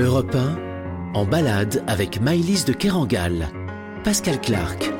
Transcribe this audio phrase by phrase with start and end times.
[0.00, 3.48] Europe 1, en balade avec Maïlys de Kerangal.
[4.02, 4.90] Pascal Clark.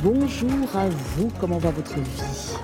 [0.00, 2.54] Bonjour à vous, comment va votre vie?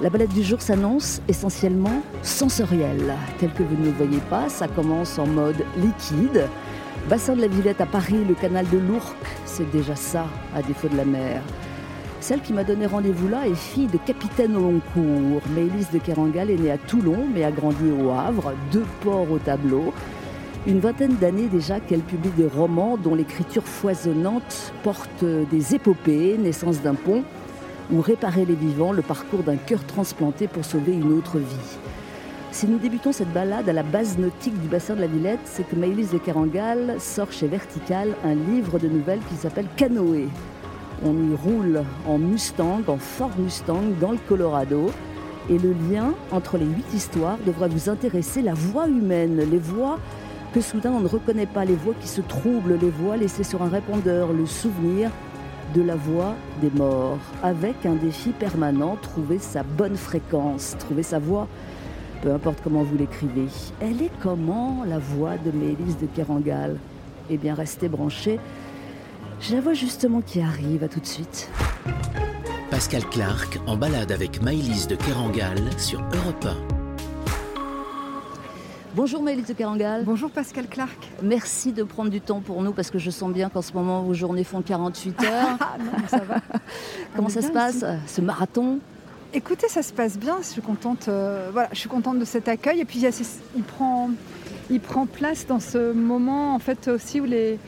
[0.00, 3.14] La balade du jour s'annonce essentiellement sensorielle.
[3.38, 6.48] Tel que vous ne le voyez pas, ça commence en mode liquide.
[7.08, 10.88] Bassin de la Villette à Paris, le canal de l'Ourcq, c'est déjà ça, à défaut
[10.88, 11.40] de la mer.
[12.26, 15.40] Celle qui m'a donné rendez-vous là est fille de capitaine au long.
[15.54, 19.38] Maëlys de Kerangal est née à Toulon, mais a grandi au Havre, deux ports au
[19.38, 19.92] tableau.
[20.66, 26.82] Une vingtaine d'années déjà qu'elle publie des romans dont l'écriture foisonnante porte des épopées, naissance
[26.82, 27.22] d'un pont,
[27.92, 31.78] ou réparer les vivants, le parcours d'un cœur transplanté pour sauver une autre vie.
[32.50, 35.68] Si nous débutons cette balade à la base nautique du bassin de la Villette, c'est
[35.68, 40.26] que Maëlys de Kerangal sort chez Vertical un livre de nouvelles qui s'appelle Canoë.
[41.04, 44.90] On y roule en Mustang, en Ford Mustang, dans le Colorado.
[45.48, 50.00] Et le lien entre les huit histoires devra vous intéresser la voix humaine, les voix
[50.56, 53.60] que soudain on ne reconnaît pas, les voix qui se troublent, les voix laissées sur
[53.60, 55.10] un répondeur, le souvenir
[55.74, 61.18] de la voix des morts, avec un défi permanent, trouver sa bonne fréquence, trouver sa
[61.18, 61.46] voix,
[62.22, 63.48] peu importe comment vous l'écrivez.
[63.82, 66.78] Elle est comment la voix de Mélisse de Kerangal?
[67.28, 68.40] Eh bien, restez branchés.
[69.42, 71.50] Je la vois justement qui arrive, à tout de suite.
[72.70, 76.75] Pascal Clark en balade avec Maïlys de Kerangal sur Europe 1.
[78.96, 80.04] Bonjour Maëlys de Kerangal.
[80.04, 80.96] Bonjour Pascal Clark.
[81.22, 84.02] Merci de prendre du temps pour nous parce que je sens bien qu'en ce moment
[84.02, 85.46] vos journées font 48 heures.
[85.60, 86.36] Ah non, ça va.
[87.16, 87.84] Comment ça se passe ici.
[88.06, 88.78] Ce marathon?
[89.34, 90.38] Écoutez, ça se passe bien.
[90.40, 91.08] Je suis contente.
[91.08, 92.80] euh, voilà, je suis contente de cet accueil.
[92.80, 93.40] Et puis il, ces-
[93.76, 94.10] prend,
[94.70, 97.58] il prend place dans ce moment en fait aussi où les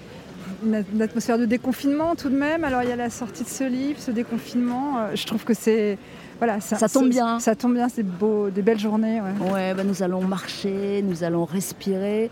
[0.65, 2.65] une une atmosphère de déconfinement tout de même.
[2.65, 4.99] Alors il y a la sortie de ce livre, ce déconfinement.
[4.99, 5.99] euh, je trouve que c'est
[6.39, 7.41] voilà, Ça tombe bien.
[7.41, 7.89] Ça tombe bien.
[7.89, 9.21] C'est beau, des belles journées.
[9.21, 9.53] ouais.
[9.53, 12.31] Ouais, bah, nous allons marcher, nous allons respirer,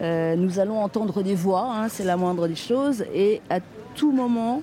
[0.00, 3.04] euh, nous allons entendre des voix, hein, c'est la moindre des choses.
[3.14, 3.60] Et à
[3.94, 4.62] tout moment,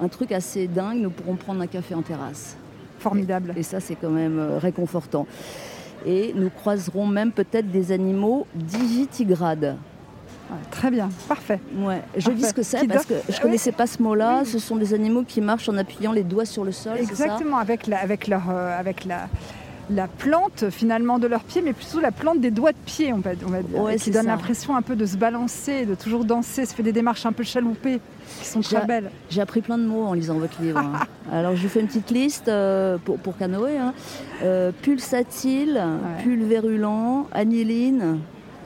[0.00, 2.56] un truc assez dingue, nous pourrons prendre un café en terrasse.
[2.98, 3.52] Formidable.
[3.56, 5.26] Et ça, c'est quand même euh, réconfortant.
[6.06, 9.76] Et nous croiserons même peut-être des animaux digitigrades.
[10.50, 11.08] Ouais, très bien.
[11.28, 11.58] Parfait.
[11.78, 12.02] Ouais.
[12.16, 12.46] Je dis Parfait.
[12.48, 13.40] ce que c'est parce que je Oui.
[13.40, 14.40] connaissais pas ce mot-là.
[14.44, 14.48] Oui.
[14.50, 16.96] Ce sont des animaux qui marchent en appuyant les doigts sur le sol.
[16.96, 19.28] ça Exactement, avec, la, avec, leur, euh, avec la,
[19.90, 23.18] la plante finalement de leurs pieds, mais plutôt la plante des doigts de pied, on
[23.18, 26.24] va, on va dire, Ouais, qui donne l'impression un peu de se balancer, de toujours
[26.24, 26.64] danser.
[26.64, 28.00] Ça fait des démarches un peu chaloupées,
[28.40, 29.10] qui sont très belles.
[29.30, 30.78] J'ai appris plein de mots en lisant votre livre.
[30.78, 31.06] hein.
[31.32, 33.78] Alors je vous fais une petite liste euh, pour, pour canoë.
[33.78, 33.94] Hein.
[34.44, 35.82] Euh, pulsatile,
[36.22, 38.18] pulvérulent, aniline,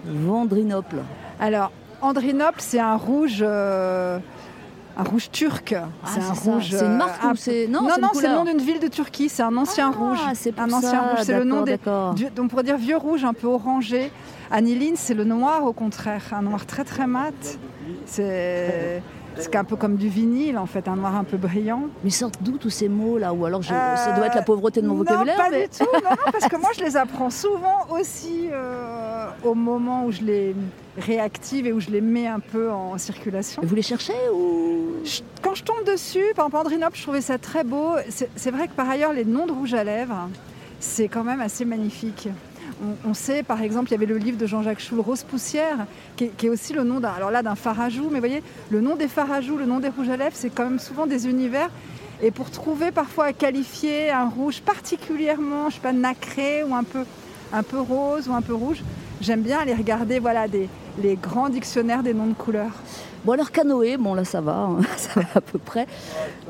[0.07, 0.97] vendrinople.
[1.41, 3.39] Alors, Andrinople, c'est un rouge.
[3.47, 4.19] euh,
[4.97, 5.75] un rouge turc.
[6.05, 6.51] c'est un ça.
[6.51, 6.69] rouge.
[6.71, 8.45] C'est une euh, marque un ou c'est non, non, c'est une non, c'est le nom
[8.45, 9.29] d'une ville de Turquie.
[9.29, 10.19] C'est un ancien Ah, rouge.
[10.35, 11.19] c'est pour un ancien ça, rouge.
[11.23, 11.79] C'est le nom des.
[12.39, 14.11] on pourrait dire vieux rouge, un peu orangé.
[14.51, 17.33] Aniline, c'est le noir au contraire, un noir très très mat.
[18.07, 19.03] C'est
[19.37, 21.85] c'est un peu comme du vinyle en fait, un noir un peu brillant.
[22.05, 24.83] Mais sortent d'où tous ces mots là Ou alors Euh, ça doit être la pauvreté
[24.83, 25.85] de mon non, vocabulaire pas mais- du tout.
[25.95, 30.23] Non, non, parce que moi je les apprends souvent aussi euh, au moment où je
[30.23, 30.55] les
[30.99, 33.63] réactive et où je les mets un peu en circulation.
[33.65, 37.39] Vous les cherchez ou Je- Quand je tombe dessus, par exemple Andrinople, je trouvais ça
[37.39, 37.93] très beau.
[38.37, 40.29] C'est vrai que par ailleurs, les noms de rouge à lèvres,
[40.81, 42.29] c'est quand même assez magnifique.
[42.83, 45.87] On, on sait, par exemple, il y avait le livre de Jean-Jacques Choul, Rose Poussière,
[46.17, 48.05] qui est, qui est aussi le nom d'un, alors là, d'un farajou.
[48.11, 50.65] Mais vous voyez, le nom des farajous, le nom des rouges à lèvres, c'est quand
[50.65, 51.69] même souvent des univers.
[52.23, 56.85] Et pour trouver parfois à qualifier un rouge particulièrement, je sais pas, nacré ou un
[56.85, 57.05] peu,
[57.53, 58.83] un peu rose ou un peu rouge,
[59.21, 60.69] j'aime bien aller regarder, voilà, des,
[61.03, 62.73] les grands dictionnaires des noms de couleurs.
[63.23, 65.87] Bon alors canoë, bon là ça va, hein, ça va à peu près.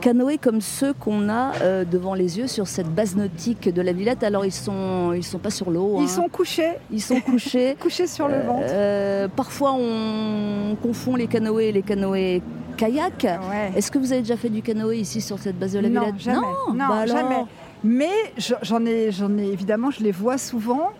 [0.00, 3.92] Canoë comme ceux qu'on a euh, devant les yeux sur cette base nautique de la
[3.92, 4.22] Villette.
[4.22, 5.96] Alors ils sont ils sont pas sur l'eau.
[5.98, 6.06] Ils hein.
[6.06, 7.76] sont couchés, ils sont couchés.
[7.80, 8.66] couchés sur le ventre.
[8.68, 12.40] Euh, parfois on confond les canoës et les canoës
[12.76, 13.24] kayak.
[13.24, 13.72] Ouais.
[13.76, 16.02] Est-ce que vous avez déjà fait du canoë ici sur cette base de la Non,
[16.02, 16.20] Villette?
[16.20, 16.36] jamais.
[16.38, 17.44] Non, Non, Bah alors jamais.
[17.82, 20.90] Mais je- j'en ai, j'en ai évidemment, je les vois souvent.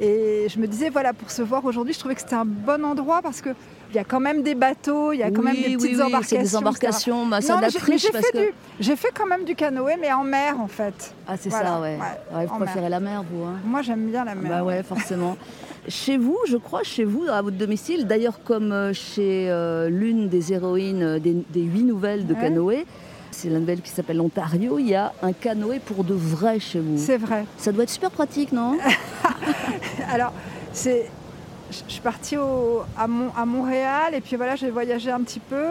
[0.00, 2.84] Et je me disais, voilà, pour se voir aujourd'hui, je trouvais que c'était un bon
[2.84, 3.50] endroit parce que
[3.90, 5.76] il y a quand même des bateaux, il y a quand Oui, même des oui,
[5.76, 6.36] petites oui, embarcations.
[6.36, 8.38] C'est des embarcations, ça Non, mais j'ai- fait, que.
[8.38, 11.12] du- j'ai fait quand même du canoë, mais en mer en fait.
[11.26, 11.98] Ah c'est Voilà, ça ouais.
[11.98, 14.48] ouais, Ouais, vous préférez la mer vous hein Moi, j'aime bien la mer.
[14.48, 15.36] Bah ouais, forcément.
[15.88, 20.28] chez vous, je crois, chez vous, à votre domicile, d'ailleurs comme euh, chez euh, l'une
[20.28, 22.40] des héroïnes euh, des, des huit nouvelles de Ouais.
[22.42, 22.86] canoë,
[23.32, 26.78] c'est la nouvelle qui s'appelle l'Ontario, il y a un canoë pour de vrai chez
[26.78, 26.96] vous.
[26.96, 27.44] C'est vrai.
[27.58, 28.76] Ça doit être super pratique, non?
[30.12, 30.32] Alors.
[31.70, 35.66] Je suis partie à, Mon- à Montréal et puis voilà, j'ai voyagé un petit peu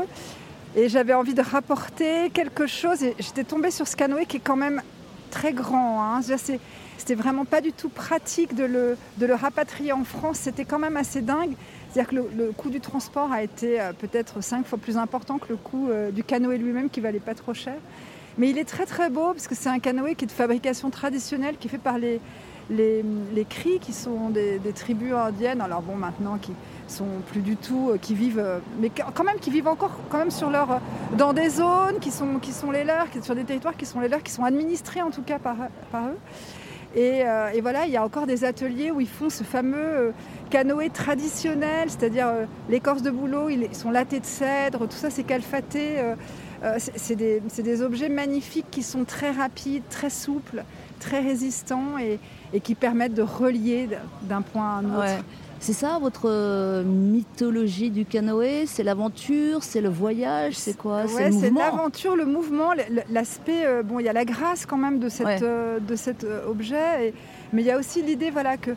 [0.76, 4.42] et j'avais envie de rapporter quelque chose et j'étais tombée sur ce canoë qui est
[4.42, 4.82] quand même
[5.30, 6.02] très grand.
[6.02, 6.22] Hein.
[6.22, 10.40] C'était vraiment pas du tout pratique de le, de le rapatrier en France.
[10.40, 11.54] C'était quand même assez dingue.
[11.92, 15.50] C'est-à-dire que le, coût du transport a été euh, peut-être cinq fois plus important que
[15.50, 17.76] le coût euh, du canoë lui-même qui valait pas trop cher.
[18.38, 20.92] Mais il est très très beau parce que c'est un canoë qui est de fabrication
[20.92, 22.22] traditionnelle, qui est fait par les,
[22.70, 23.04] les,
[23.50, 25.62] cris qui sont des, tribus indiennes.
[25.62, 26.54] Alors bon, maintenant qui
[26.88, 28.44] sont plus du tout, euh, qui vivent,
[28.80, 30.82] mais quand même qui vivent encore quand même sur leur,
[31.18, 34.32] dans des zones qui sont, les leurs, sur des territoires qui sont les leurs, qui
[34.32, 36.18] sont administrés en tout cas par, eux.
[36.98, 40.12] Euh, et, voilà, il y a encore des ateliers où ils font ce fameux euh,
[40.50, 45.24] canoë traditionnel, c'est-à-dire euh, l'écorce de bouleau, ils sont lattés de cèdre, tout ça c'est
[45.24, 45.98] calfaté.
[46.78, 50.64] c'est des, objets magnifiques qui sont très rapides, très souples,
[51.00, 52.20] très résistants et,
[52.62, 53.90] qui permettent de relier
[54.24, 55.24] d'un point à un autre.
[55.60, 58.66] C'est ça votre euh, mythologie du canoë?
[58.66, 61.06] C'est l'aventure, c'est le voyage, c'est quoi?
[61.08, 62.72] C'est l'aventure, le mouvement,
[63.10, 63.66] l'aspect.
[63.66, 67.14] Euh, bon, il y a la grâce quand même de, cette, euh, de cet objet,
[67.52, 68.72] mais il y a aussi l'idée voilà, que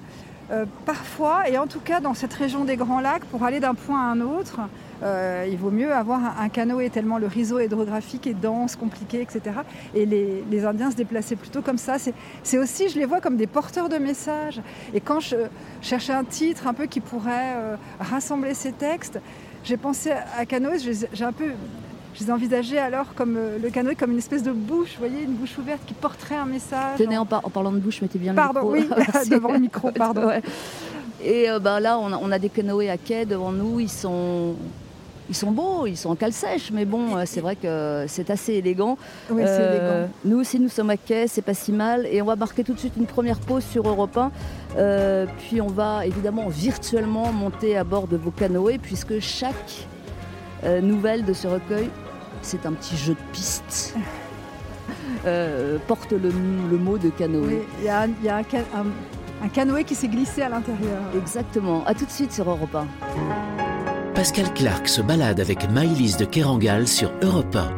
[0.85, 4.01] parfois, et en tout cas dans cette région des Grands Lacs, pour aller d'un point
[4.01, 4.61] à un autre,
[5.03, 9.57] euh, il vaut mieux avoir un, canoë tellement le réseau hydrographique est dense, compliqué, etc.
[9.95, 11.97] Et les, Indiens se déplaçaient plutôt comme ça.
[12.43, 14.61] C'est aussi, je les vois comme des porteurs de messages.
[14.95, 15.37] Et quand je
[15.81, 19.21] cherchais un titre un peu qui pourrait euh, rassembler ces textes,
[19.65, 20.79] j'ai pensé à canoë,
[21.13, 21.51] j'ai un peu
[22.15, 25.25] je les envisageais alors comme euh, le canoë comme une espèce de bouche, vous voyez,
[25.25, 26.99] une bouche ouverte qui porterait un message.
[26.99, 28.53] Tenez, en, parlant de bouche, mettez bien le micro.
[28.53, 28.89] Pardon, oui,
[29.31, 30.31] devant le micro, pardon.
[31.25, 34.57] Et bah, là, on a, on a, des canoës à quai devant nous, ils sont
[35.29, 38.31] ils sont beaux, ils sont en cale sèche, mais bon, euh, c'est vrai que c'est
[38.31, 38.99] assez élégant.
[39.31, 40.13] Oui, euh, élégant.
[40.25, 42.07] Nous aussi, nous sommes à quai, c'est pas si mal.
[42.11, 44.33] Et on va marquer tout de suite une première pause sur Europe 1.
[44.77, 49.87] Euh, puis on va évidemment virtuellement monter à bord de vos canoës, puisque chaque
[50.81, 51.91] nouvelle de ce recueil,
[52.41, 53.97] c'est un petit jeu de piste.
[55.89, 56.31] porte le,
[56.79, 57.63] mot de canoë.
[57.81, 58.03] il y a,
[58.37, 61.01] un, canoë qui s'est glissé à l'intérieur.
[61.17, 61.85] Exactement.
[61.85, 63.52] À tout de suite sur Europe 1.
[64.15, 67.73] Pascal Clark se balade avec Maïlise de Kerangal sur Europe 1.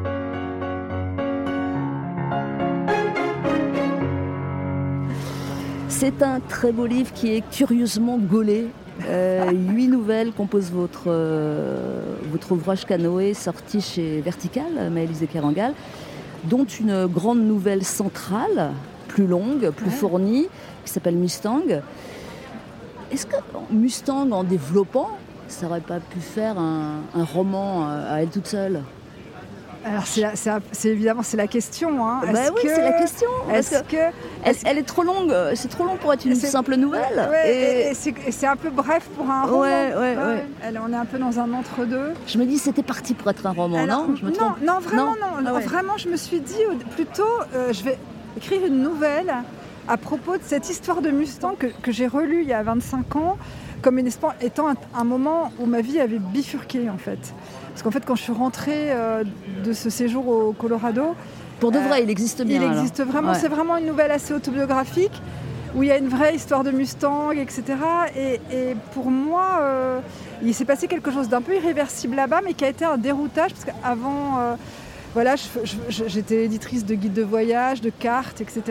[5.89, 8.67] C'est un très beau livre qui est curieusement gaulé.
[9.07, 15.73] Euh, huit nouvelles composent votre, euh, votre ouvrage canoë sorti chez Vertical, Maëlys de Kerangal,
[16.45, 18.73] dont une grande nouvelle centrale,
[19.07, 20.49] plus longue, plus fournie,
[20.85, 21.81] qui s'appelle Mustang.
[23.13, 23.37] Est-ce que
[23.71, 25.11] Mustang, en développant,
[25.49, 28.83] ça aurait pas pu faire un, roman euh, à elle toute seule
[29.85, 32.07] alors c'est évidemment c'est la question.
[32.07, 32.23] Hein.
[32.33, 33.29] Bah oui, c'est la question.
[33.53, 33.97] Est-ce que,
[34.65, 37.29] elle, est trop longue C'est trop long pour être une simple nouvelle.
[37.47, 39.67] et, c'est un peu bref pour un roman.
[39.67, 42.15] on est un peu dans un entre-deux.
[42.27, 44.15] Je me dis c'était parti pour être un roman, non?
[44.63, 45.45] Non, vraiment non?
[45.47, 46.55] Ah Vraiment, je me suis dit
[46.95, 47.23] plutôt,
[47.55, 47.99] euh, je vais
[48.37, 49.33] écrire une nouvelle
[49.87, 53.17] à propos de cette histoire de Mustang que, que j'ai relue il y a 25
[53.17, 53.37] ans
[53.85, 57.19] comme une étant un, moment où ma vie avait bifurqué en fait.
[57.69, 59.25] Parce qu'en fait quand je suis rentrée euh,
[59.63, 61.15] de ce séjour au Colorado...
[61.61, 62.61] Pour de vrai, il existe bien.
[62.61, 65.23] Il existe vraiment, c'est vraiment une nouvelle assez autobiographique
[65.75, 67.63] où il y a une vraie histoire de Mustang, etc.
[68.17, 70.01] Et, pour moi, euh,
[70.43, 73.53] il s'est passé quelque chose d'un peu irréversible là-bas, mais qui a été un déroutage,
[73.53, 74.55] parce qu'avant, euh,
[75.15, 75.37] voilà,
[75.89, 78.63] j'étais éditrice de guides de voyage, de cartes, etc.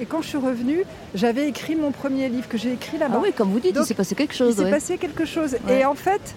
[0.00, 0.84] Et, quand je suis revenue,
[1.14, 3.16] j'avais écrit mon premier livre que j'ai écrit là-bas.
[3.18, 4.54] Ah oui, comme vous dites, il s'est passé quelque chose.
[4.58, 5.56] Il s'est passé quelque chose.
[5.68, 6.34] Et en fait,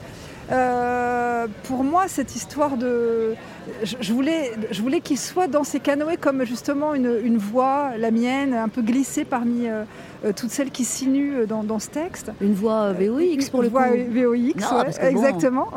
[0.51, 3.35] euh, pour moi, cette histoire de...
[3.83, 8.53] Je, voulais, je voulais qu'il soit dans ces canoës comme justement une, voix, la mienne,
[8.53, 9.83] un peu glissée parmi euh,
[10.25, 12.31] euh, toutes celles qui sinuent dans, dans, ce texte.
[12.41, 13.79] Une voix VOX pour le coup.
[13.79, 15.69] Une voix VOX, exactement.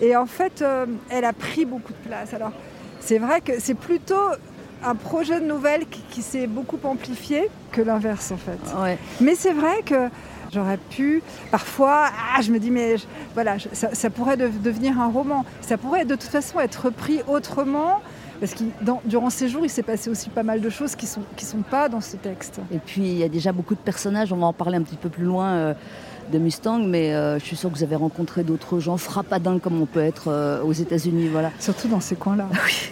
[0.00, 0.64] Et en fait,
[1.10, 2.32] elle a pris beaucoup de place.
[2.32, 2.52] Alors,
[3.04, 4.14] c'est vrai que c'est plutôt
[4.84, 8.58] un projet de nouvelle qui, s'est beaucoup amplifié que l'inverse en fait.
[9.20, 10.08] Mais c'est vrai que
[10.52, 12.06] j'aurais pu, parfois,
[12.36, 12.96] ah, je me dis mais
[13.34, 15.44] voilà, ça, pourrait devenir un roman.
[15.60, 18.00] Ça pourrait de toute façon être repris autrement.
[18.40, 18.64] Parce que
[19.04, 21.44] durant ces jours, il s'est passé aussi pas mal de choses qui ne sont, qui
[21.44, 22.58] sont pas dans ce texte.
[22.72, 24.96] Et puis, il y a déjà beaucoup de personnages, on va en parler un petit
[24.96, 25.52] peu plus loin.
[25.52, 25.74] Euh,
[26.30, 29.80] de Mustang, mais euh, je suis sûre que vous avez rencontré d'autres gens frappadins comme
[29.80, 31.28] on peut être euh, aux États-Unis.
[31.28, 31.50] Voilà.
[31.58, 32.48] Surtout dans ces coins-là.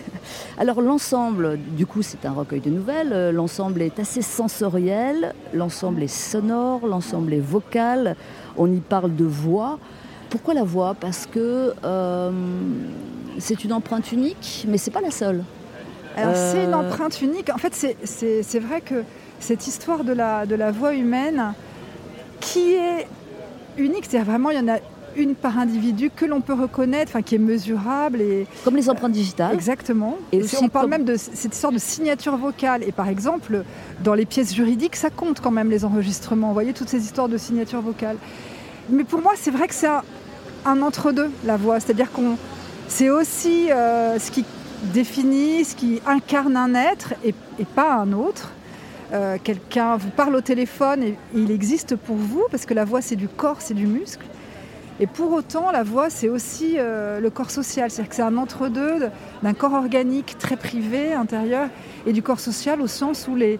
[0.59, 3.13] Alors l'ensemble, du coup, c'est un recueil de nouvelles.
[3.13, 8.17] Euh, l'ensemble est assez sensoriel, l'ensemble est sonore, l'ensemble est vocal.
[8.57, 9.79] On y parle de voix.
[10.29, 10.95] Pourquoi la voix?
[10.95, 11.75] Parce que
[13.39, 15.43] c'est une empreinte unique, mais c'est pas la seule.
[16.17, 17.51] Alors c'est une empreinte unique.
[17.53, 19.03] En fait, c'est vrai que
[19.41, 21.55] cette histoire de la, de la voix humaine,
[22.41, 23.07] qui est
[23.77, 24.07] unique.
[24.09, 24.79] C'est-à-dire vraiment, il y en a
[25.17, 29.13] une par individu que l'on peut reconnaître, enfin qui est mesurable et comme les empreintes
[29.13, 29.55] digitales.
[29.55, 30.17] Exactement.
[30.33, 32.83] Et on parle même de cette sorte de signature vocale.
[32.85, 33.65] Et par exemple,
[34.03, 36.49] dans les pièces juridiques, ça compte quand même les enregistrements.
[36.49, 38.17] Vous voyez toutes ces histoires de signature vocale.
[38.89, 39.89] Mais pour moi, c'est vrai que c'est
[40.65, 42.37] un, entre-deux la voix, c'est-à-dire qu'on
[42.89, 44.45] c'est aussi euh, ce qui
[44.93, 47.35] définit, ce qui incarne un être et,
[47.75, 48.51] pas un autre.
[49.13, 53.01] Euh, quelqu'un vous parle au téléphone et il existe pour vous parce que la voix
[53.01, 54.25] c'est du corps, c'est du muscle.
[55.01, 57.91] Et pour autant, la voix, c'est aussi euh, le corps social.
[57.91, 59.09] C'est-à-dire que c'est un entre-deux
[59.43, 61.69] d'un corps organique très privé, intérieur,
[62.07, 63.59] et du corps social au sens où les,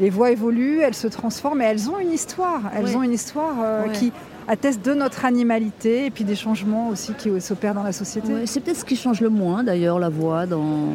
[0.00, 2.62] les voix évoluent, elles se transforment, et elles ont une histoire.
[2.74, 4.12] Elles ont une histoire euh, qui
[4.48, 8.46] atteste de notre animalité et puis des changements aussi qui s'opèrent dans la société.
[8.46, 10.86] c'est peut-être ce qui change le moins d'ailleurs, la voix, dans,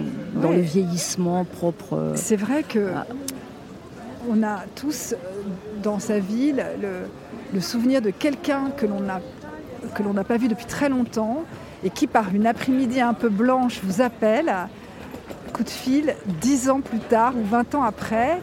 [0.42, 1.94] dans le vieillissement propre.
[1.94, 2.90] Euh, c'est vrai que.
[4.30, 5.16] On a tous
[5.82, 9.20] dans sa vie le, souvenir de quelqu'un que l'on a
[9.96, 11.44] que l'on n'a pas vu depuis très longtemps
[11.84, 14.52] et qui, par une après-midi un peu blanche, vous appelle,
[15.52, 18.42] coup de fil, dix ans plus tard ou 20 ans après,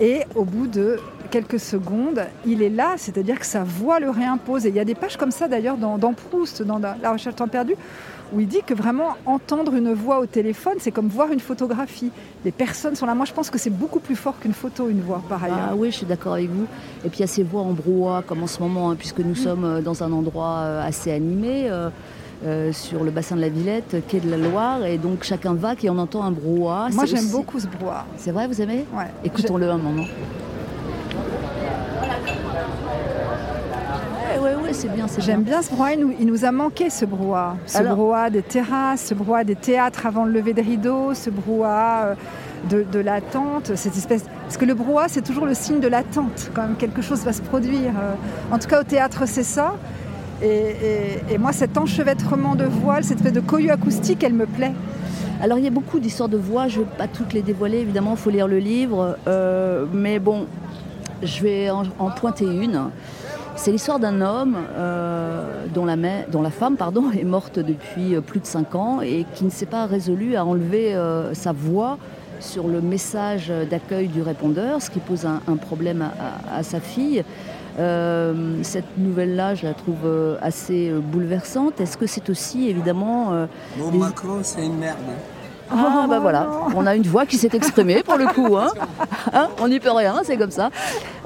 [0.00, 4.66] et au bout de quelques secondes, il est là, c'est-à-dire que sa voix le réimpose.
[4.66, 7.48] Et il y a des pages comme ça d'ailleurs dans, Proust, dans La recherche temps
[7.48, 7.74] perdu,
[8.32, 12.10] où il dit que vraiment entendre une voix au téléphone, c'est comme voir une photographie.
[12.44, 13.14] Les personnes sont là.
[13.14, 15.68] Moi, je pense que c'est beaucoup plus fort qu'une photo, une voix, par ailleurs.
[15.70, 16.66] Ah oui, je suis d'accord avec vous.
[17.04, 19.20] Et puis il y a ces voix en brouhaha, comme en ce moment, hein, puisque
[19.20, 19.36] nous mm.
[19.36, 21.70] sommes euh, dans un endroit euh, assez animé.
[22.44, 25.72] Euh, sur le bassin de la Villette, quai de la Loire, et donc chacun va
[25.82, 26.90] et on entend un brouhaha.
[26.90, 28.04] Moi j'aime beaucoup ce brouhaha.
[28.18, 28.84] C'est vrai, vous aimez?
[28.94, 29.06] Ouais.
[29.24, 30.04] Écoutons-le un moment.
[34.76, 35.06] C'est bien.
[35.18, 35.62] J'aime bien.
[35.62, 35.94] ce brouhaha.
[35.94, 37.56] Il nous, a manqué ce brouhaha.
[37.66, 42.16] Ce brouhaha des terrasses, ce brouhaha des théâtres avant le lever des rideaux, ce brouhaha
[42.72, 44.24] euh, de, l'attente, cette espèce.
[44.42, 46.50] Parce que le brouhaha, c'est toujours le signe de l'attente.
[46.54, 47.92] Quand même, quelque chose va se produire.
[47.98, 48.54] Euh.
[48.54, 49.74] En tout cas, au théâtre, c'est ça.
[50.42, 54.74] Et, moi, cet enchevêtrement de voiles, cette espèce de cohue acoustique, elle me plaît.
[55.40, 57.80] Alors il y a beaucoup d'histoires de voix, je ne vais pas toutes les dévoiler,
[57.80, 59.18] évidemment, il faut lire le livre.
[59.26, 60.46] Euh, mais bon,
[61.22, 62.90] je vais en pointer une.
[63.56, 65.96] C'est l'histoire d'un homme euh, dont, la
[66.30, 69.50] dont, la femme pardon, est morte depuis euh, plus de 5 ans et qui ne
[69.50, 71.98] s'est pas résolu à enlever euh, sa voix
[72.38, 76.06] sur le message d'accueil du répondeur, ce qui pose un, problème
[76.52, 77.24] à, sa fille.
[77.78, 81.80] cette nouvelle-là, je la trouve assez bouleversante.
[81.80, 83.46] Est-ce que c'est aussi évidemment...
[83.78, 84.98] Mon Macron, c'est une merde.
[85.70, 88.56] Ah, bah voilà, on a une voix qui s'est exprimée pour le coup.
[88.56, 88.68] Hein.
[89.32, 90.70] hein on n'y peut rien, c'est comme ça.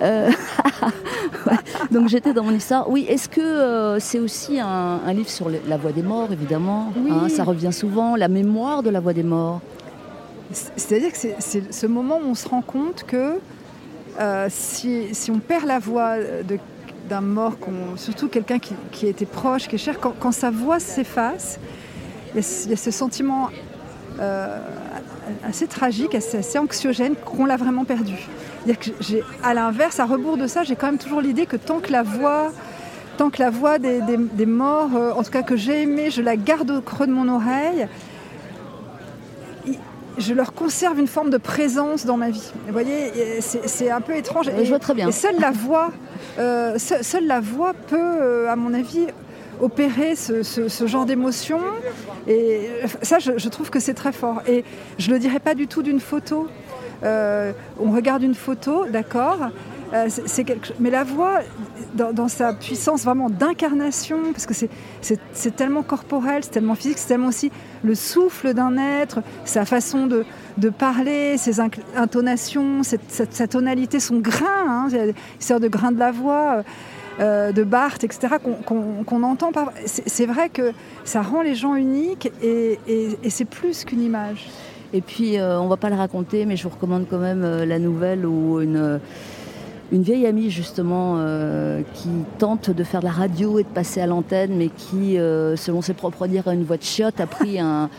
[1.91, 2.89] Donc j'étais dans mon histoire.
[2.89, 7.29] Oui, est-ce que euh, c'est aussi un, livre sur la voix des morts, évidemment hein,
[7.29, 9.61] Ça revient souvent, la mémoire de la voix des morts.
[10.53, 13.39] C'est-à-dire que c'est ce moment où on se rend compte que
[14.21, 16.17] euh, si, on perd la voix
[17.09, 17.57] d'un mort,
[17.97, 21.59] surtout quelqu'un qui, été proche, qui est cher, quand, sa voix s'efface,
[22.35, 23.51] il, y, a ce sentiment euh,
[25.45, 28.17] assez tragique, assez, assez anxiogène qu'on l'a vraiment perdu
[28.67, 28.91] que
[29.43, 32.03] à l'inverse, à rebours de ça, j'ai quand même toujours l'idée que tant que la
[32.03, 32.53] voix,
[33.17, 36.37] tant que la voix des, morts, euh, en tout cas que j'ai aimé, je la
[36.37, 37.89] garde au creux de mon oreille,
[40.19, 42.53] je leur conserve une forme de présence dans ma vie.
[42.67, 44.49] Vous voyez, c'est un peu étrange.
[44.49, 45.09] Et, je vois très bien.
[45.09, 45.93] Et seule la voix,
[46.39, 49.07] euh, seule la voix peut, euh, à mon avis,
[49.61, 51.61] opérer ce, genre d'émotion.
[52.27, 52.69] Et
[53.03, 54.43] ça, je, trouve que c'est très fort.
[54.47, 54.65] Et
[54.99, 56.49] je ne le dirais pas du tout d'une photo.
[57.03, 59.39] Euh, on regarde une photo, d'accord
[59.93, 60.09] euh.
[60.79, 61.41] Mais la voix,
[61.95, 64.55] dans, sa puissance vraiment d'incarnation, parce que
[65.33, 67.51] c'est tellement corporel, c'est tellement physique, c'est tellement aussi
[67.83, 70.25] le souffle d'un être, sa façon de,
[70.71, 71.59] parler, ses
[71.97, 74.89] intonations, sa, tonalité, son grain, hein,
[75.39, 76.59] sort de grain de la voix.
[76.59, 76.63] Euh,
[77.21, 79.53] de Barthes, etc., qu'on entend.
[79.53, 79.73] Par...
[79.85, 80.73] C'est vrai que
[81.05, 82.79] ça rend les gens uniques et
[83.29, 84.49] c'est plus qu'une image.
[84.93, 87.65] Et puis, euh, on va pas le raconter, mais je vous recommande quand même euh,
[87.65, 88.99] la nouvelle où une, euh,
[89.93, 91.19] une vieille amie, justement,
[91.95, 92.09] qui
[92.39, 95.95] tente de faire de la radio et de passer à l'antenne, mais qui, selon ses
[95.95, 97.91] propres dires, a une voix de chiotte, a pris un,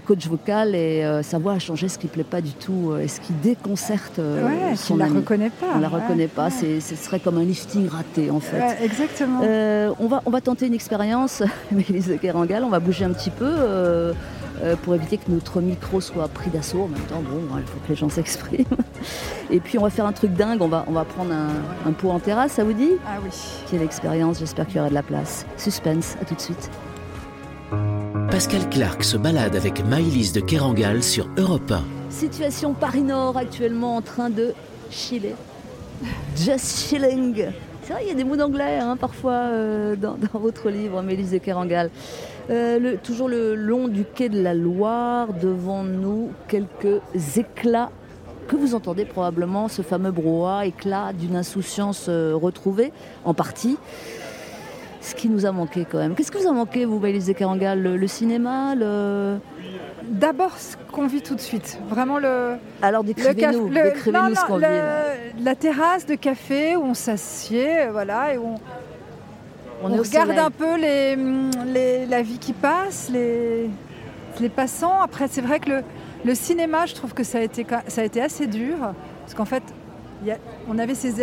[0.00, 3.08] coach vocal et sa voix a changé, ce qui ne plaît pas du tout et
[3.08, 5.66] ce qui déconcerte ouais, son On la reconnaît pas.
[5.74, 8.76] On la reconnaît pas, ce serait comme un lifting raté en fait.
[8.82, 9.40] exactement.
[9.98, 11.42] on, va, on va tenter une expérience,
[11.72, 14.14] Mélise de Kerangal, on va bouger un petit peu.
[14.62, 16.82] Euh, pour éviter que notre micro soit pris d'assaut.
[16.82, 18.64] En même temps, bon, il faut que les gens s'expriment.
[19.50, 22.10] Et puis on va faire un truc dingue, on va, on va prendre un, pot
[22.10, 22.92] en terrasse, ça vous dit?
[23.06, 23.30] Ah oui.
[23.70, 25.46] Quelle expérience, j'espère qu'il y aura de la place.
[25.56, 26.70] Suspense, à tout de suite.
[28.30, 31.82] Pascal Clark se balade avec Maïlis de Kerangal sur Europe 1.
[32.10, 34.54] Situation Paris Nord actuellement en train de
[34.90, 35.34] chiller.
[36.36, 37.46] Just chilling.
[37.82, 41.32] C'est vrai, il y a des mots d'anglais hein, parfois euh, dans, votre livre, Mélise
[41.32, 41.90] de Kerangal.
[42.50, 47.00] Euh, toujours le long du quai de la Loire, devant nous, quelques
[47.36, 47.90] éclats
[48.48, 52.92] que vous entendez probablement, ce fameux brouhaha, éclat d'une insouciance euh, retrouvée,
[53.24, 53.76] en partie.
[55.00, 56.14] Ce qui nous a manqué quand même.
[56.14, 59.38] Qu'est-ce que vous a manqué, vous, de Kerangal le, le cinéma le...
[60.02, 61.78] D'abord, ce qu'on vit tout de suite.
[61.88, 62.56] Vraiment le.
[62.80, 64.64] Alors décrivez-nous, décrivez-nous ce qu'on vit.
[65.44, 68.54] La terrasse de café où on s'assied, voilà, et où
[69.82, 71.14] on, on, on regarde un peu les,
[71.66, 73.68] les, la vie qui passe, les,
[74.40, 75.00] les passants.
[75.02, 75.82] Après, c'est vrai que le,
[76.24, 78.76] le, cinéma, je trouve que ça a été, ça a été assez dur,
[79.20, 79.62] parce qu'en fait,
[80.24, 80.38] y a,
[80.68, 81.22] on avait ces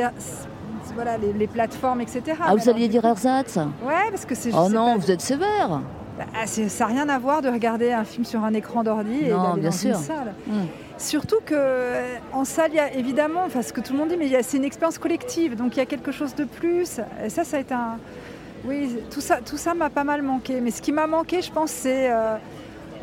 [0.96, 2.22] voilà, les, les, plateformes, etc.
[2.42, 4.52] Ah, vous alliez dire ersatz Ouais, parce que c'est.
[4.54, 4.98] Oh non, pas...
[4.98, 5.82] vous êtes sévère.
[6.18, 9.30] Bah, ça n'a rien à voir de regarder un film sur un écran d'ordi et
[9.30, 9.90] d'aller dans sûr.
[9.90, 10.34] une salle.
[10.48, 10.54] Mmh.
[10.98, 14.42] Surtout qu'en salle, il y a évidemment, enfin ce que tout le monde dit, mais
[14.44, 17.02] c'est une expérience collective, donc il y a quelque chose de plus.
[17.24, 17.98] Et ça, ça a été un.
[18.64, 20.62] Oui, tout ça, tout ça m'a pas mal manqué.
[20.62, 22.38] Mais ce qui m'a manqué, je pense, c'est euh,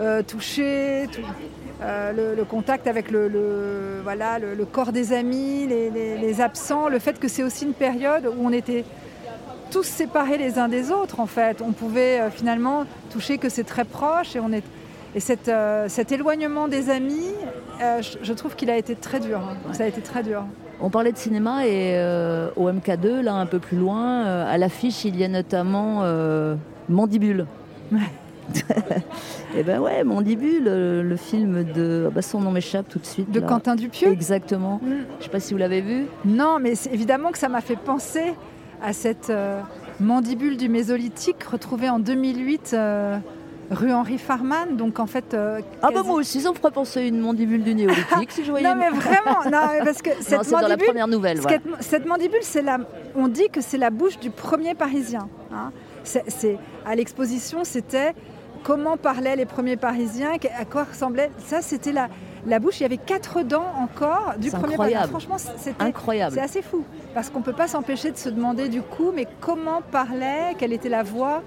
[0.01, 1.21] euh, toucher, tout,
[1.83, 6.17] euh, le, le, contact avec le, le voilà, le, le, corps des amis, les, les,
[6.17, 8.85] les absents, le fait que c'est aussi une période où on était
[9.71, 11.61] tous séparés les uns des autres, en fait.
[11.61, 14.65] On pouvait euh, finalement toucher que c'est très proche et on est.
[15.15, 17.35] Et cette, euh, cet éloignement des amis,
[17.81, 19.39] je, je, trouve qu'il a été très dur.
[19.41, 19.57] Hein.
[19.73, 20.45] Ça a été très dur.
[20.81, 21.97] On parlait de cinéma et
[22.57, 26.03] au MK2, là un peu plus loin, à l'affiche, il y a notamment
[26.89, 27.47] Mandibule.
[27.93, 27.99] Ouais.
[29.57, 32.11] et ben ouais, Mandibule, le, le film de.
[32.13, 33.31] Bah son nom m'échappe tout de suite.
[33.31, 33.47] De là.
[33.47, 34.81] Quentin Dupieux Exactement.
[34.83, 34.93] Mm.
[35.19, 36.07] Je sais pas si vous l'avez vu.
[36.25, 38.35] Non, mais évidemment que ça m'a fait penser
[38.83, 39.33] à cette
[40.01, 42.75] mandibule du Mésolithique retrouvée en 2008
[43.73, 44.77] rue Henri Farman.
[44.77, 45.35] Donc en fait.
[45.35, 48.45] Euh, ah bah moi aussi, ça me ferait penser à une mandibule du néolithique si
[48.45, 48.69] je voyais.
[48.69, 51.39] non mais vraiment, non, parce que cette non, mandibule, dans la première nouvelle.
[51.41, 51.59] Voilà.
[51.81, 52.79] Cette mandibule, c'est la,
[53.15, 55.29] on dit que c'est la bouche du premier Parisien.
[55.53, 55.73] Hein.
[56.05, 58.15] C'est à l'exposition, c'était
[58.63, 61.31] comment parlaient les premiers Parisiens, à quoi ressemblait.
[61.39, 62.09] Ça, c'était la.
[62.45, 65.11] La bouche, il y avait quatre dents encore du premier incroyable.
[65.11, 66.35] Franchement, c'est incroyable.
[66.35, 69.81] C'est assez fou parce qu'on peut pas s'empêcher de se demander du coup, mais comment
[69.93, 71.43] parlait, quelle était la voix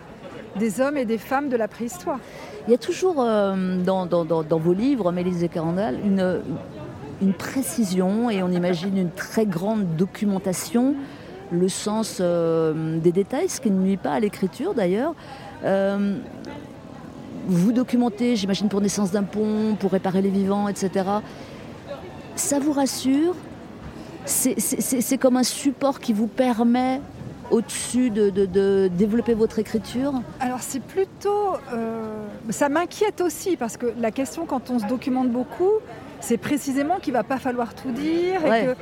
[0.55, 2.19] des hommes et des femmes de la préhistoire?
[2.69, 6.39] Il y a toujours euh, dans, dans, dans, dans, vos livres, Mélise et Carandal, une,
[7.21, 10.95] une précision et on imagine une très grande documentation,
[11.51, 15.13] le sens euh, des détails, ce qui ne nuit pas à l'écriture d'ailleurs.
[15.65, 16.17] Euh,
[17.47, 21.05] vous documentez, j'imagine, pour naissance d'un pont, pour réparer les vivants, etc.
[22.35, 23.35] Ça vous rassure?
[24.25, 26.99] C'est comme un support qui vous permet
[27.51, 30.13] au-dessus de, de, de, développer votre écriture?
[30.39, 31.53] Alors c'est plutôt...
[31.73, 35.71] Euh, ça m'inquiète aussi parce que la question quand on se documente beaucoup,
[36.21, 38.43] c'est précisément qu'il ne va pas falloir tout dire.
[38.43, 38.63] Ouais.
[38.63, 38.75] Et que,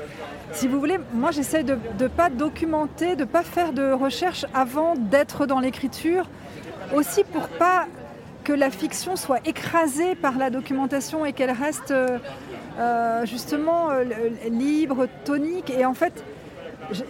[0.53, 4.45] si vous voulez, moi j'essaie de ne pas documenter, de ne pas faire de recherche
[4.53, 6.29] avant d'être dans l'écriture,
[6.95, 7.87] aussi pour pas
[8.43, 14.03] que la fiction soit écrasée par la documentation et qu'elle reste euh, justement euh,
[14.49, 15.69] libre, tonique.
[15.69, 16.23] Et en fait,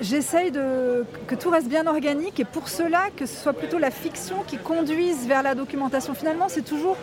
[0.02, 4.38] j'essaye que tout reste bien organique et pour cela que ce soit plutôt la fiction
[4.48, 6.14] qui conduise vers la documentation.
[6.14, 6.98] Finalement, c'est toujours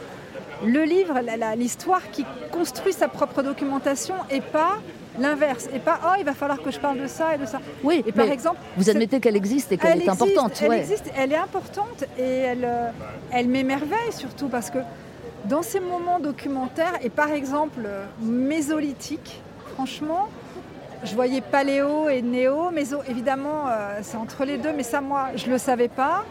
[0.65, 1.19] le livre,
[1.57, 4.79] l'histoire qui construit sa propre documentation et pas
[5.19, 7.61] l'inverse et pas oh il va falloir que je parle de ça et de ça.
[7.83, 10.61] Oui, et par exemple, vous admettez qu'elle existe et qu'elle est existe, importante.
[10.63, 10.81] Elle ouais.
[10.81, 12.91] existe, elle est importante et elle, euh,
[13.33, 14.79] elle m'émerveille surtout parce que
[15.47, 19.41] dans ces moments documentaires et par exemple euh, mésolithique,
[19.75, 20.29] franchement,
[21.03, 25.29] je voyais paléo et néo, méso, évidemment, euh, c'est entre les deux, mais ça, moi,
[25.35, 26.25] je ne le savais pas.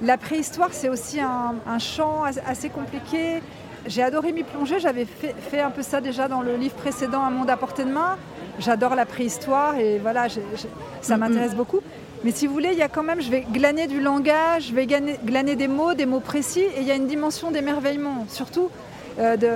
[0.00, 3.42] La préhistoire, c'est aussi un, un, champ assez compliqué.
[3.86, 7.22] J'ai adoré m'y plonger, j'avais fait, fait, un peu ça déjà dans le livre précédent,
[7.22, 8.16] Un monde à portée de main.
[8.58, 10.70] J'adore la préhistoire et voilà, j ai, j ai,
[11.02, 11.56] ça m'intéresse mm -hmm.
[11.56, 11.80] beaucoup.
[12.24, 14.74] Mais si vous voulez, il y a quand même, je vais glaner du langage, je
[14.74, 18.18] vais glaner, glaner des mots, des mots précis, et il y a une dimension d'émerveillement.
[18.28, 18.68] Surtout,
[19.18, 19.50] euh, de,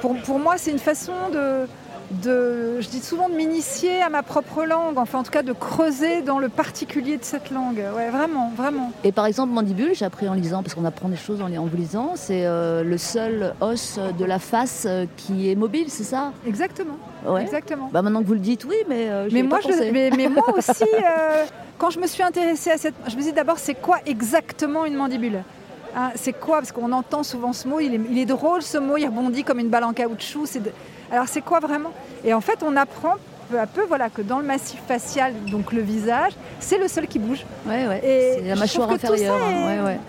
[0.00, 1.44] pour, pour moi, c'est une façon de,
[2.10, 5.52] de, je dis souvent de m'initier à ma propre langue, enfin en tout cas de
[5.52, 7.82] creuser dans le particulier de cette langue.
[7.96, 8.92] Ouais, vraiment, vraiment.
[9.04, 11.66] Et par exemple, mandibule, j'ai appris en lisant, parce qu'on apprend des choses en, en
[11.66, 16.04] vous lisant, c'est euh, le seul os de la face euh, qui est mobile, c'est
[16.04, 16.32] ça?
[16.46, 16.96] Exactement.
[17.26, 17.42] Ouais.
[17.42, 17.90] Exactement.
[17.92, 20.44] Bah maintenant que vous le dites, oui, mais euh, mais moi, je, mais, mais, moi
[20.56, 21.44] aussi, euh,
[21.76, 24.94] quand je me suis intéressée à cette, je me dis d'abord, c'est quoi exactement une
[24.94, 25.42] mandibule?
[25.96, 26.58] Hein, C'est quoi?
[26.58, 29.42] Parce qu'on entend souvent ce mot, il est, il est, drôle ce mot, il rebondit
[29.42, 30.46] comme une balle en caoutchouc.
[30.58, 30.70] De...
[31.10, 31.92] Alors c'est quoi vraiment?
[32.24, 33.14] Et en fait, on apprend
[33.50, 37.06] peu à peu voilà, que dans le massif facial, donc le visage, c'est le seul
[37.06, 37.44] qui bouge.
[37.66, 38.04] Ouais, ouais.
[38.04, 39.38] Et la mâchoire inférieure.
[39.38, 39.78] Tout ça, est...
[39.78, 40.00] ouais, ouais.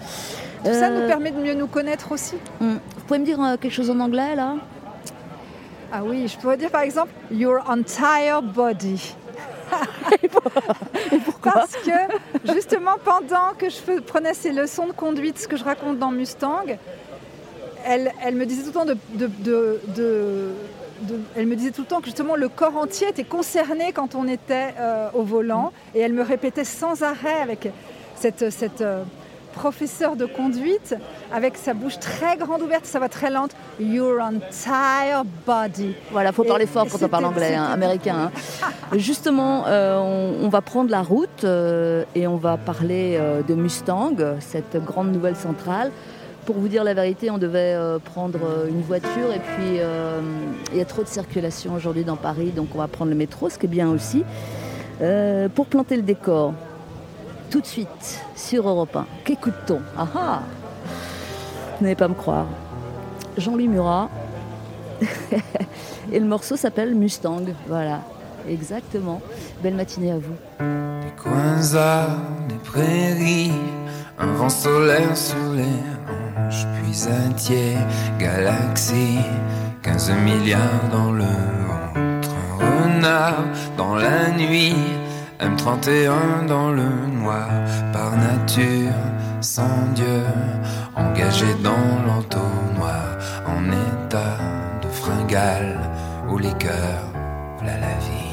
[0.64, 0.80] tout euh...
[0.80, 2.36] ça nous permet de mieux nous connaître aussi.
[2.62, 2.80] Hum.
[2.96, 4.56] Vous pouvez me dire euh, quelque chose en anglais là?
[5.92, 9.16] Ah oui, je pourrais dire par exemple Your entire body.
[11.44, 16.00] Parce que justement, pendant que je prenais ces leçons de conduite, ce que je raconte
[16.00, 16.66] dans Mustang,
[17.86, 20.52] elle, elle me disait tout le temps de, de,
[21.36, 24.28] elle me disait tout le temps que justement le corps entier était concerné quand on
[24.28, 27.70] était euh, au volant, et elle me répétait sans arrêt avec
[28.16, 29.04] cette, cette euh,
[29.54, 30.96] professeur de conduite
[31.34, 33.52] avec sa bouche très grande ouverte, sa voix très lente.
[33.80, 35.96] Your entire body.
[36.12, 38.32] Voilà, faut parler fort quand on parle anglais, hein, américain.
[38.62, 38.72] Hein.
[38.98, 41.46] Justement, euh, on, va prendre la route
[42.16, 45.92] et on va parler de Mustang, cette grande nouvelle centrale.
[46.50, 49.78] Pour vous dire la vérité, on devait prendre une voiture et puis
[50.72, 53.52] il y a trop de circulation aujourd'hui dans Paris, donc on va prendre le métro,
[53.52, 54.24] ce qui est bien aussi.
[55.54, 56.56] pour planter le décor,
[57.52, 59.06] tout de suite sur Europe 1.
[59.26, 59.80] Qu'écoute-t-on?
[59.96, 60.40] Ah ah
[61.78, 62.48] Vous n'allez pas me croire.
[63.38, 64.10] Jean-Louis Murat.
[66.12, 67.44] Et le morceau s'appelle Mustang.
[67.68, 68.02] Voilà,
[68.50, 69.22] exactement.
[69.62, 70.34] Belle matinée à vous.
[71.16, 71.60] Coins
[72.48, 73.52] des prairies,
[74.18, 77.86] un vent solaire sur les hanches, puis un tiers
[78.18, 79.20] galaxie,
[79.84, 83.44] 15 milliards dans le ventre, un renard
[83.78, 84.76] dans la nuit
[85.40, 87.50] M31 dans le noir,
[87.94, 88.92] par nature,
[89.42, 90.24] sans Dieu,
[90.96, 94.38] engagé dans l'entonnoir, en état
[94.82, 95.80] de fringale,
[96.30, 97.06] où les cœurs,
[97.58, 98.29] voilà la vie.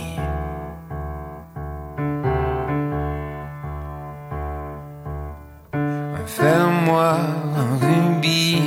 [6.86, 7.18] Un fermoir,
[7.56, 8.62] un rubis,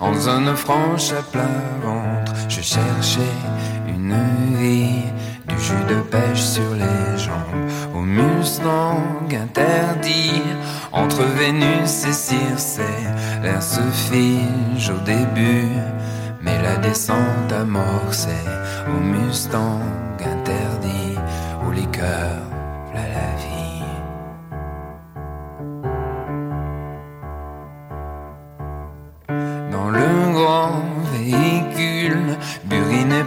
[0.00, 1.42] en zone franche à plat
[1.82, 3.20] ventre, je cherchais
[3.86, 4.16] une
[4.56, 5.02] vie
[5.46, 10.42] du jus de pêche sur les jambes, au Mustang interdit,
[10.92, 12.88] entre Vénus et Circé,
[13.42, 15.68] l'air se fige au début,
[16.40, 18.46] mais la descente amorcée,
[18.88, 19.80] au Mustang
[20.20, 21.18] interdit,
[21.66, 21.86] où les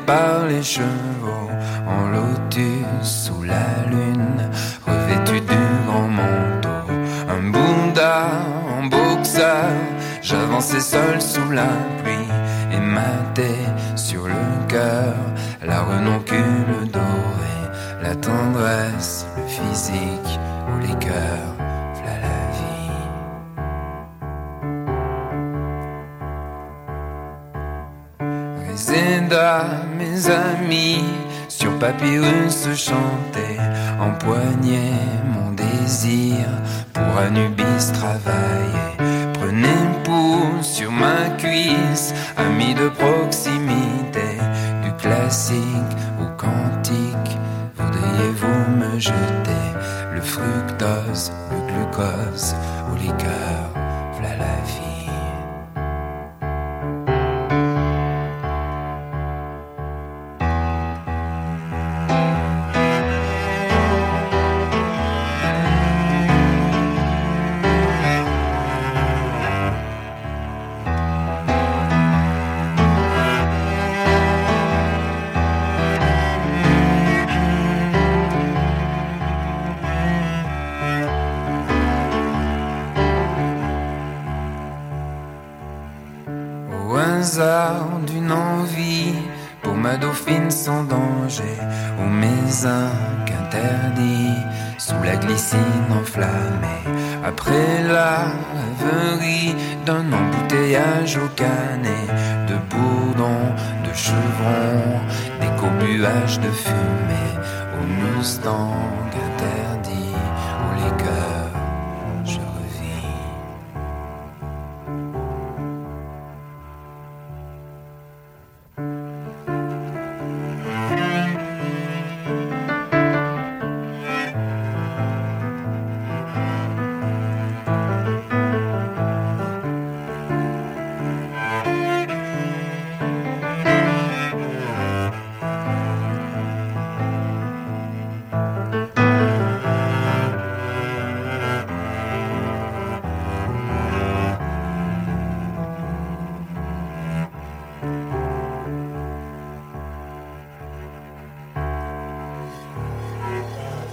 [0.05, 1.49] par les chevaux,
[1.87, 4.49] en lotus sous la lune,
[4.85, 6.93] revêtu du grand manteau,
[7.29, 8.29] un Bouddha
[8.77, 9.71] en boxeur,
[10.21, 12.31] j'avançais seul sous la pluie
[12.71, 15.15] et matais sur le cœur
[15.63, 17.69] la renoncule dorée,
[18.01, 21.55] la tendresse, le physique ou les cœurs,
[22.53, 22.91] vie.
[28.67, 29.65] Réséda,
[30.11, 31.03] mes amis,
[31.47, 33.57] sur papyrus chanter,
[33.99, 34.91] empoigner
[35.33, 36.45] mon désir
[36.93, 38.97] pour Anubis travailler.
[39.33, 44.37] Prenez pouce sur ma cuisse, ami de proximité,
[44.83, 47.37] du classique au quantique.
[47.75, 49.65] Voudriez-vous me jeter
[50.13, 52.55] le fructose, le glucose
[52.91, 53.13] ou les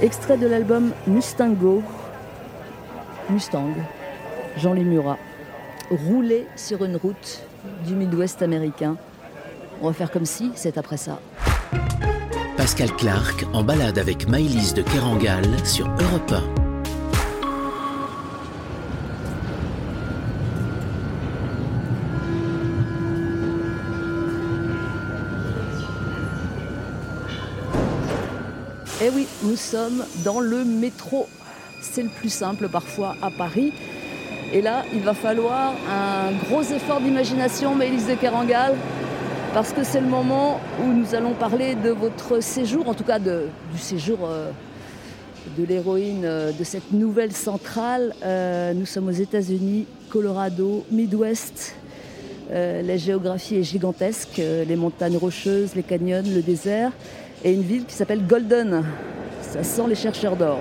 [0.09, 1.83] Extrait de l'album Mustango,
[3.29, 3.75] Mustang,
[4.57, 5.19] Jean-Louis Murat,
[5.91, 7.43] roulé sur une route
[7.87, 8.97] du Midwest américain.
[9.83, 11.21] On va faire comme si, c'est après ça.
[12.57, 16.58] Pascal Clark en balade avec Maïlise de Kerangal sur Europe 1.
[29.49, 31.27] Nous sommes dans le métro.
[31.81, 33.73] C'est le plus simple parfois à Paris.
[34.53, 38.75] Et là, il va falloir un gros effort d'imagination, Maëlys de Kerangal,
[39.55, 43.19] parce que c'est le moment où nous allons parler de votre séjour, en tout cas
[43.19, 44.51] du séjour euh,
[45.57, 48.15] de l'héroïne euh, de cette nouvelle centrale.
[48.25, 51.75] Euh, nous sommes aux États-Unis, Colorado, Midwest.
[52.51, 56.93] la géographie est gigantesque, les montagnes rocheuses, les canyons, le désert,
[57.45, 58.85] et une ville qui s'appelle Golden.
[59.49, 60.61] Ça sent les chercheurs d'or.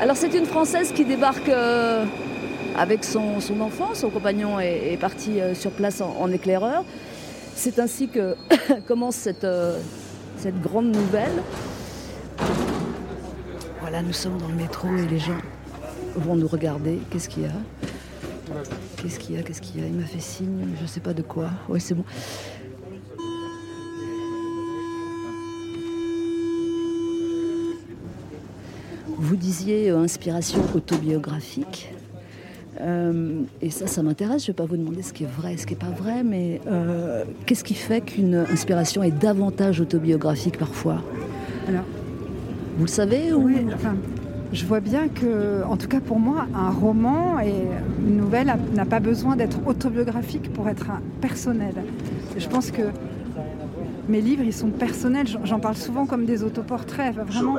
[0.00, 1.50] Alors c'est une Française qui débarque
[2.78, 3.94] avec son, enfant.
[3.94, 6.84] Son compagnon est, parti euh, sur place en, éclaireur.
[7.54, 8.36] C'est ainsi que
[8.86, 9.78] commence cette, euh,
[10.36, 11.42] cette grande nouvelle.
[13.80, 15.38] Voilà, nous sommes dans le métro et les gens
[16.14, 17.00] vont nous regarder.
[17.10, 17.50] Qu'est-ce qu'il y a?
[18.96, 19.42] Qu'est-ce qu'il y a?
[19.42, 19.86] Qu'est-ce qu'il y a?
[19.86, 21.50] Il m'a fait signe, je ne sais pas de quoi.
[21.68, 22.04] Oui, c'est bon.
[29.18, 31.92] Vous disiez euh, inspiration autobiographique.
[32.80, 34.42] Euh, et ça, ça m'intéresse.
[34.46, 36.22] Je ne vais pas vous demander ce qui est vrai, ce qui n'est pas vrai,
[36.22, 41.02] mais euh, qu'est-ce qui fait qu'une inspiration est davantage autobiographique parfois?
[41.66, 41.82] Alors,
[42.76, 43.96] vous le savez Oui, enfin,
[44.52, 47.52] je vois bien que, en tout cas pour moi, un roman et
[48.06, 50.86] une nouvelle n'a pas besoin d'être autobiographique pour être
[51.20, 51.74] personnel.
[52.36, 52.82] Je pense que
[54.08, 55.26] mes livres, ils sont personnels.
[55.44, 57.56] J'en parle souvent comme des autoportraits, vraiment.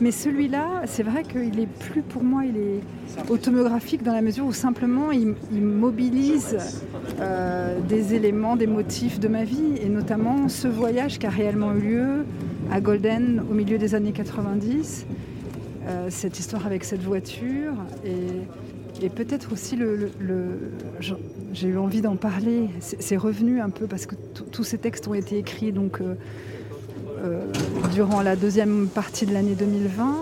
[0.00, 4.46] Mais celui-là, c'est vrai qu'il est plus pour moi, il est autobiographique dans la mesure
[4.46, 6.58] où simplement il, mobilise
[7.20, 11.72] euh, des éléments, des motifs de ma vie, et notamment ce voyage qui a réellement
[11.72, 12.26] eu lieu
[12.70, 15.06] à Golden au milieu des années 90.
[15.88, 20.10] Euh, cette histoire avec cette voiture et, et peut-être aussi le,
[21.56, 22.68] j'ai eu envie d'en parler.
[22.80, 24.14] C'est revenu un peu parce que
[24.52, 26.14] tous ces textes ont été écrits donc euh,
[27.24, 27.46] euh,
[27.94, 30.16] durant la deuxième partie de l'année 2020.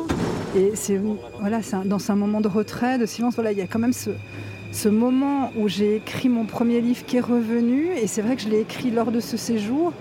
[0.56, 1.00] Et c'est
[1.40, 3.34] voilà, dans un moment de retrait, de silence.
[3.34, 7.16] Voilà, il y a quand même ce, moment où j'ai écrit mon premier livre qui
[7.16, 7.88] est revenu.
[8.00, 9.92] Et c'est vrai que je l'ai écrit lors de ce séjour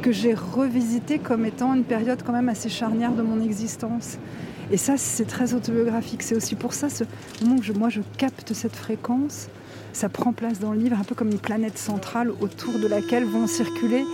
[0.00, 4.18] que j'ai revisité comme étant une période quand même assez charnière de mon existence.
[4.70, 6.22] Et ça, c'est très autobiographique.
[6.22, 7.02] C'est aussi pour ça, ce
[7.42, 9.48] moment où moi je capte cette fréquence
[9.98, 13.24] ça prend place dans le livre, un peu comme une planète centrale autour de laquelle
[13.24, 14.04] vont circuler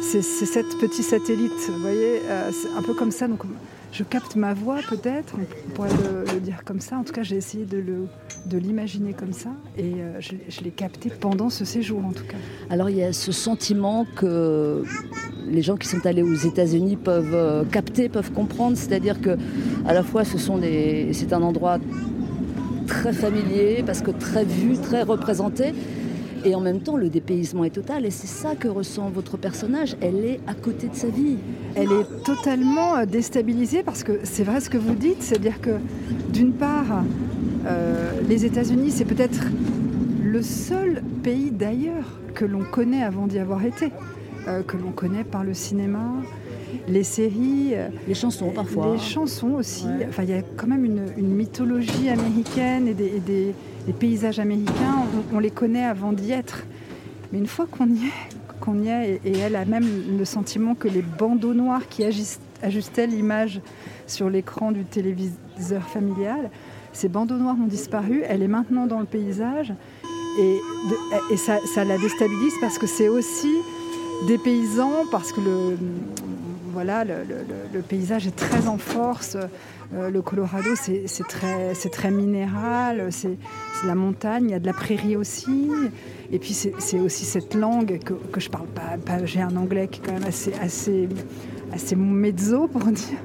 [0.00, 1.52] ces, sept petits satellites.
[1.68, 3.28] Vous voyez, euh, c'est un peu comme ça.
[3.28, 3.40] Donc,
[3.92, 5.90] je capte ma voix, peut-être, on pourrait
[6.32, 6.96] le, dire comme ça.
[6.96, 11.10] En tout cas, j'ai essayé de, l'imaginer comme ça et euh, je, je l'ai capté
[11.10, 12.38] pendant ce séjour, en tout cas.
[12.70, 14.82] Alors, il y a ce sentiment que
[15.46, 19.36] les gens qui sont allés aux États-Unis peuvent euh, capter, peuvent comprendre, c'est-à-dire que
[19.86, 21.78] à la fois, ce sont des, c'est un endroit
[22.88, 25.72] très familier, parce que très vu, très représenté.
[26.44, 28.06] Et en même temps, le dépaysement est total.
[28.06, 29.96] Et c'est ça que ressent votre personnage.
[30.00, 31.36] Elle est à côté de sa vie.
[31.76, 35.22] Elle est totalement euh, déstabilisée parce que c'est vrai ce que vous dites.
[35.22, 35.78] C'est-à-dire que,
[36.32, 37.04] d'une part,
[37.66, 39.46] euh, les États-Unis, c'est peut-être
[40.22, 43.92] le seul pays d'ailleurs que l'on connaît avant d'y avoir été.
[44.46, 46.14] Euh, que l'on connaît par le cinéma,
[46.88, 47.70] les séries.
[47.72, 48.92] Euh, les chansons parfois.
[48.94, 49.86] Les chansons aussi.
[50.08, 53.54] Enfin, il y a quand même une, mythologie américaine et des,
[53.98, 56.64] paysages américains, on, les connaît avant d'y être.
[57.32, 59.86] Mais une fois qu'on y est, qu'on y est, et, elle a même
[60.18, 63.60] le sentiment que les bandeaux noirs qui ajustaient l'image
[64.06, 66.50] sur l'écran du téléviseur familial,
[66.92, 69.72] ces bandeaux noirs ont disparu, elle est maintenant dans le paysage.
[70.40, 70.56] Et,
[71.30, 73.52] et ça, ça la déstabilise parce que c'est aussi
[74.26, 75.76] des paysans, parce que le,
[76.72, 79.36] voilà, le, paysage est très en force.
[79.94, 83.38] Euh, le Colorado, c'est très, très, minéral, c'est
[83.86, 85.70] la montagne, il y a de la prairie aussi.
[86.30, 89.24] Et puis c'est aussi cette langue que, que je parle pas.
[89.24, 91.08] J'ai un anglais qui est quand même assez, assez,
[91.72, 93.18] assez mezzo pour dire.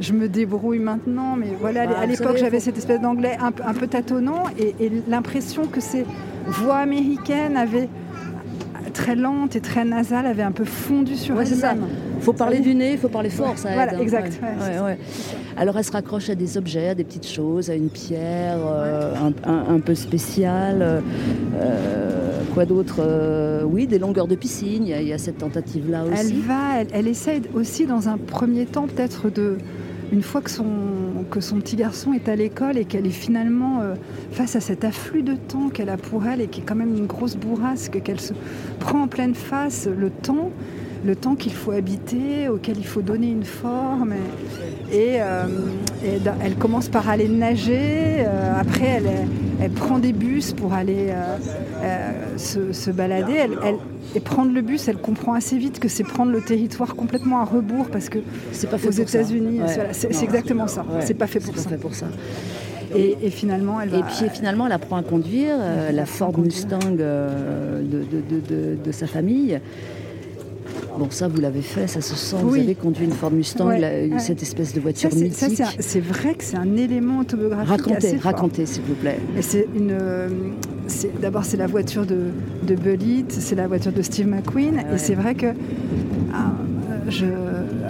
[0.00, 3.74] Je me débrouille maintenant, mais voilà, à ah, l'époque j'avais cette espèce d'anglais un, un,
[3.74, 6.06] peu tâtonnant et, et l'impression que ces
[6.46, 7.88] voix américaines avaient
[8.98, 11.74] très lente et très nasale avait un peu fondu sur ouais, ça.
[12.18, 14.00] Il faut parler du nez, il faut parler fort, ça Voilà, hein.
[14.00, 14.38] exact.
[15.56, 19.14] Alors elle se raccroche à des objets, à des petites choses, à une pierre euh,
[19.44, 21.02] un, peu spéciale.
[21.56, 26.20] Euh, quoi d'autre euh, Oui, des longueurs de piscine, il y, a cette tentative-là aussi.
[26.20, 29.58] Elle va, elle, elle essaie aussi dans un premier temps peut-être de
[30.12, 30.66] une fois que son,
[31.30, 33.94] que son petit garçon est à l'école et qu'elle est finalement euh,
[34.30, 36.96] face à cet afflux de temps qu'elle a pour elle et qui est quand même
[36.96, 38.32] une grosse bourrasque, qu'elle se
[38.80, 40.50] prend en pleine face le temps,
[41.04, 44.14] le temps qu'il faut habiter, auquel il faut donner une forme.
[44.92, 45.44] Et, euh,
[46.02, 49.00] elle commence par aller nager, euh, après
[49.60, 51.12] elle, prend des bus pour aller
[52.36, 53.34] se, balader.
[53.34, 53.58] Elle,
[54.14, 57.44] et prendre le bus, elle comprend assez vite que c'est prendre le territoire complètement à
[57.44, 58.20] rebours parce que
[58.52, 59.60] c'est pas fait aux États-Unis,
[59.92, 60.84] c'est exactement ça.
[61.00, 61.68] c'est pas fait pour ça.
[61.68, 62.06] Fait pour ça.
[62.94, 63.98] Et, finalement, elle va...
[63.98, 69.60] Et puis finalement, elle apprend à conduire euh, la Ford Mustang euh, de, sa famille.
[70.98, 72.36] Bon, ça, vous l'avez fait, ça se sent.
[72.42, 73.70] Vous avez conduit une Ford Mustang,
[74.18, 75.62] cette espèce de voiture mythique.
[75.78, 77.68] C'est vrai que c'est un élément autobiographique.
[77.68, 79.18] Racontez, racontez, s'il vous plaît.
[79.40, 79.92] c'est une.
[79.92, 80.28] Euh,
[81.20, 82.30] d'abord, c'est la voiture de,
[82.62, 85.46] de Bullitt, c'est la voiture de Steve McQueen, et c'est vrai que.
[86.34, 86.52] Ah,
[87.08, 87.26] je,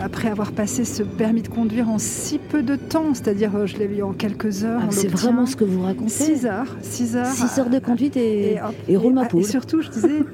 [0.00, 3.76] après avoir passé ce permis de conduire en si peu de temps, c'est-à-dire euh, je
[3.76, 4.80] l'ai eu en quelques heures.
[4.84, 6.76] Ah, c'est vraiment ce que vous racontez 6 heures.
[6.82, 10.24] 6 heures, six heures de conduite et, et, roule ma Et surtout, je disais,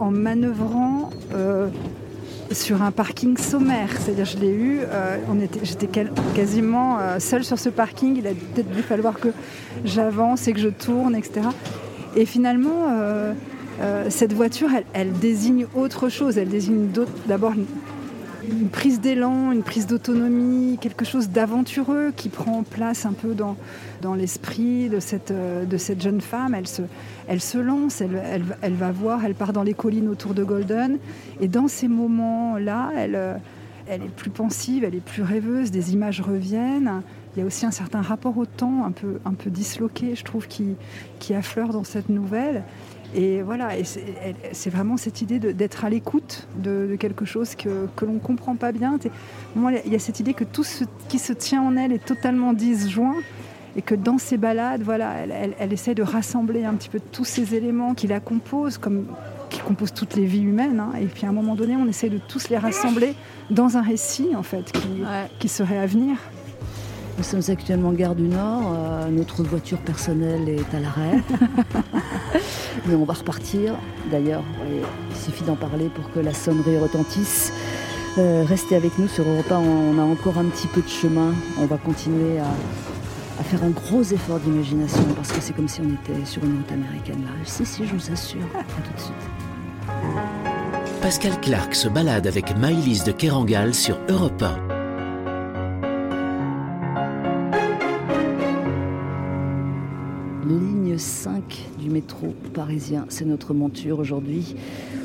[0.00, 1.68] en manœuvrant euh,
[2.52, 3.88] sur un parking sommaire.
[3.98, 5.16] C'est-à-dire, je l'ai eu, euh,
[5.62, 5.88] j'étais
[6.34, 8.16] quasiment seule sur ce parking.
[8.16, 9.28] Il a peut-être dû falloir que
[9.84, 11.48] j'avance et que je tourne, etc.
[12.16, 12.86] Et finalement,
[14.08, 16.38] cette voiture, elle, elle, désigne autre chose.
[16.38, 16.88] Elle désigne
[17.26, 17.52] d'abord
[18.50, 23.56] une prise d'élan, une prise d'autonomie, quelque chose d'aventureux qui prend place un peu dans,
[24.14, 26.54] l'esprit de cette, euh, de cette jeune femme.
[26.54, 30.98] Elle se, lance, elle, va voir, elle part dans les collines autour de Golden.
[31.40, 33.34] Et dans ces moments-là, elle, euh,
[33.86, 37.02] elle est plus pensive, elle est plus rêveuse, des images reviennent.
[37.36, 40.24] Il y a aussi un certain rapport au temps, un peu, un peu disloqué, je
[40.24, 42.64] trouve, qui affleure dans cette nouvelle.
[43.14, 48.04] Et voilà, et c'est vraiment cette idée d'être à l'écoute de, quelque chose que, que
[48.04, 48.98] l'on ne comprend pas bien.
[49.56, 52.04] Moi, il y a cette idée que tout ce qui se tient en elle est
[52.04, 53.16] totalement disjoint
[53.76, 57.24] et que dans ces balades, voilà, elle, elle, essaie de rassembler un petit peu tous
[57.24, 59.06] ces éléments qui la composent, comme
[59.48, 60.80] qui composent toutes les vies humaines.
[60.80, 60.92] Hein.
[61.00, 63.14] et puis à un moment donné, on essaie de tous les rassembler
[63.50, 65.02] dans un récit, en fait, qui,
[65.38, 66.16] qui serait à venir.
[67.20, 68.72] Nous sommes actuellement gare du Nord.
[68.74, 71.22] Euh, notre voiture personnelle est à l'arrêt.
[72.86, 73.74] Mais on va repartir.
[74.10, 77.52] D'ailleurs, il suffit d'en parler pour que la sonnerie retentisse.
[78.16, 79.58] Euh, restez avec nous sur Europa.
[79.58, 81.34] On a encore un petit peu de chemin.
[81.58, 85.90] On va continuer à, faire un gros effort d'imagination parce que c'est comme si on
[85.90, 87.32] était sur une route américaine là.
[87.44, 88.46] Si, si, je vous assure.
[88.54, 89.14] À tout de suite.
[91.02, 94.56] Pascal Clark se balade avec Maïlis de Kerangal sur Europa.
[101.00, 101.42] 5
[101.80, 103.06] du métro parisien.
[103.08, 104.54] C'est notre monture aujourd'hui,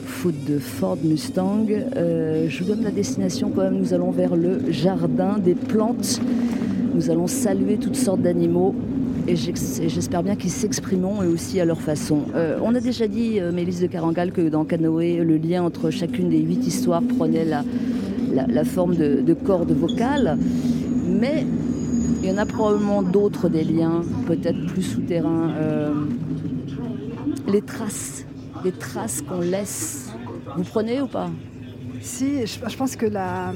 [0.05, 1.67] faute de Ford Mustang.
[1.95, 3.77] Euh, je vous donne la destination quand même.
[3.77, 6.19] Nous allons vers le jardin des plantes.
[6.93, 8.75] Nous allons saluer toutes sortes d'animaux.
[9.27, 12.23] Et j'espère bien qu'ils s'exprimeront eux aussi à leur façon.
[12.36, 15.89] Euh, on a déjà dit, euh, Mélisse de Carangal, que dans Canoë, le lien entre
[15.89, 20.38] chacune des huit histoires prenait la, forme de, de cordes vocales.
[21.08, 21.45] Mais
[22.25, 25.51] il y en a probablement d'autres des liens, peut-être plus souterrains.
[25.51, 25.93] Euh,
[27.47, 28.25] les traces,
[28.63, 30.11] les traces qu'on laisse.
[30.57, 31.29] Vous prenez ou pas?
[32.01, 33.53] Si, je, pense que la,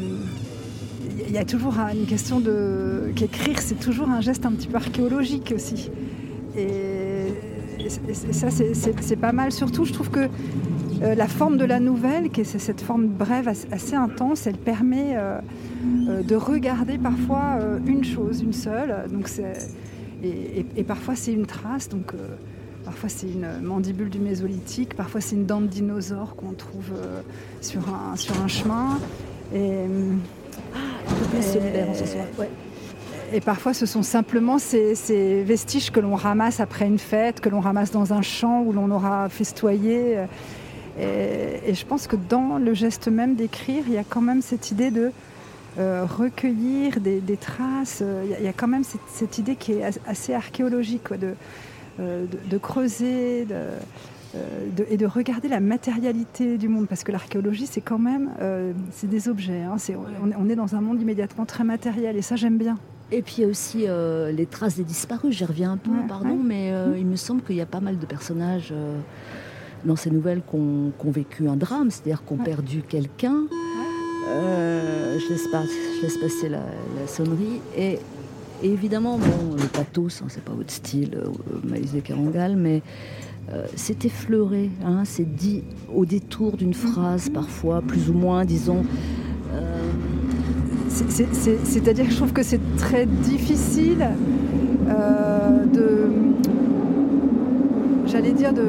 [1.27, 4.75] il y a toujours une question de qu'écrire, c'est toujours un geste un petit peu
[4.75, 5.89] archéologique aussi.
[6.55, 7.33] Et,
[8.33, 9.51] ça, c'est pas mal.
[9.51, 10.29] Surtout, je trouve que
[11.01, 15.15] euh, la forme de la nouvelle, qui est cette forme brève assez intense, elle permet
[15.15, 15.39] euh,
[16.09, 19.05] euh, de regarder parfois une chose, une seule.
[19.11, 19.29] Donc
[20.21, 22.13] et, parfois c'est une trace, donc
[22.83, 26.91] parfois c'est une mandibule du mésolithique, parfois c'est une dent de dinosaure qu'on trouve
[27.61, 28.99] sur, un, sur un chemin.
[29.55, 29.85] Et,
[33.31, 37.49] et parfois, ce sont simplement ces, ces vestiges que l'on ramasse après une fête, que
[37.49, 40.17] l'on ramasse dans un champ où l'on aura festoyé.
[40.97, 44.71] Et, je pense que dans le geste même d'écrire, il y a quand même cette
[44.71, 45.11] idée de
[45.77, 48.03] euh, recueillir des, traces.
[48.25, 51.03] Il y, a, quand même cette, idée qui est assez archéologique,
[51.99, 53.77] euh, de, creuser euh,
[54.89, 56.87] et de regarder la matérialité du monde.
[56.87, 58.29] Parce que l'archéologie, c'est quand même
[58.91, 59.61] c'est des objets.
[59.61, 59.77] Hein.
[60.37, 62.77] on, est dans un monde immédiatement très matériel et ça, j'aime bien.
[63.11, 63.85] Et puis il y a aussi
[64.35, 65.35] les traces des disparus.
[65.35, 68.05] J'y reviens un peu, pardon, mais il me semble qu'il y a pas mal de
[68.05, 68.73] personnages
[69.85, 73.43] dans ces nouvelles qu'on ont vécu un drame, c'est-à-dire qu'on perdu quelqu'un.
[74.29, 76.61] Euh, je, laisse je, laisse passer la,
[77.07, 77.61] sonnerie.
[77.77, 77.99] Et,
[78.61, 81.29] évidemment, bon, le pathos, hein, c'est pas votre style, euh,
[81.63, 82.81] Maïs de Carangal, mais
[83.51, 88.83] euh, c'est effleuré, hein, c'est dit au détour d'une phrase, parfois, plus ou moins, disons.
[90.89, 94.09] C'est-à-dire que je trouve que c'est très difficile
[94.87, 96.08] de
[98.11, 98.63] j'allais dire, de,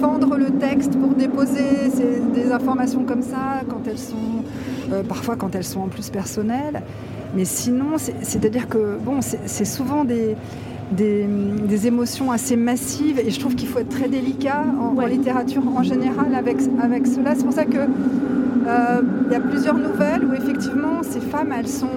[0.00, 1.90] fendre le texte pour déposer
[2.34, 4.42] des informations comme ça, quand elles sont,
[4.92, 6.82] euh, parfois quand elles sont en plus personnelles.
[7.34, 10.36] Mais sinon, c'est-à-dire que bon, c'est souvent des,
[10.92, 15.82] des, émotions assez massives et je trouve qu'il faut être très délicat en, littérature en
[15.82, 17.34] général avec, avec cela.
[17.34, 21.68] C'est pour ça que euh, il y a plusieurs nouvelles où effectivement ces femmes elles
[21.68, 21.88] sont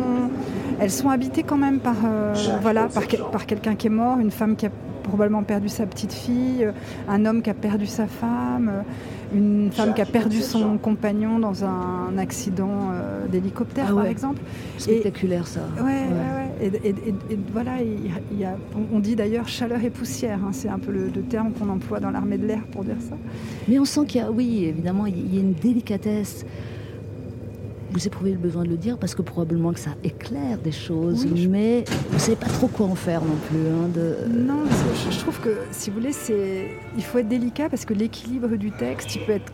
[0.80, 4.32] elles sont habitées quand même par euh, voilà par, par quelqu'un qui est mort, une
[4.32, 4.70] femme qui a
[5.10, 6.72] probablement perdu sa petite fille, euh,
[7.08, 11.40] un homme qui a perdu sa femme, euh, une femme qui a perdu son compagnon
[11.40, 14.42] dans un accident euh, d'hélicoptère, ah par exemple.
[14.78, 15.62] Spectaculaire, ça.
[15.78, 16.06] Ouais,
[16.62, 16.72] ouais.
[16.86, 16.96] Et,
[17.54, 18.56] voilà, il y a,
[18.94, 20.40] on dit d'ailleurs chaleur et poussière.
[20.44, 23.16] Hein, c'est un peu le, terme qu'on emploie dans l'armée de l'air pour dire ça.
[23.68, 26.46] Mais on sent qu'il y a, oui, évidemment, il y a une délicatesse
[27.92, 31.26] vous éprouvez le besoin de le dire parce que probablement que ça éclaire des choses,
[31.50, 33.68] mais vous ne savez pas trop quoi en faire non plus.
[33.68, 34.16] Hein, de...
[34.30, 34.64] Non,
[35.12, 38.72] je, trouve que si vous voulez, c'est il faut être délicat parce que l'équilibre du
[38.72, 39.52] texte, il peut être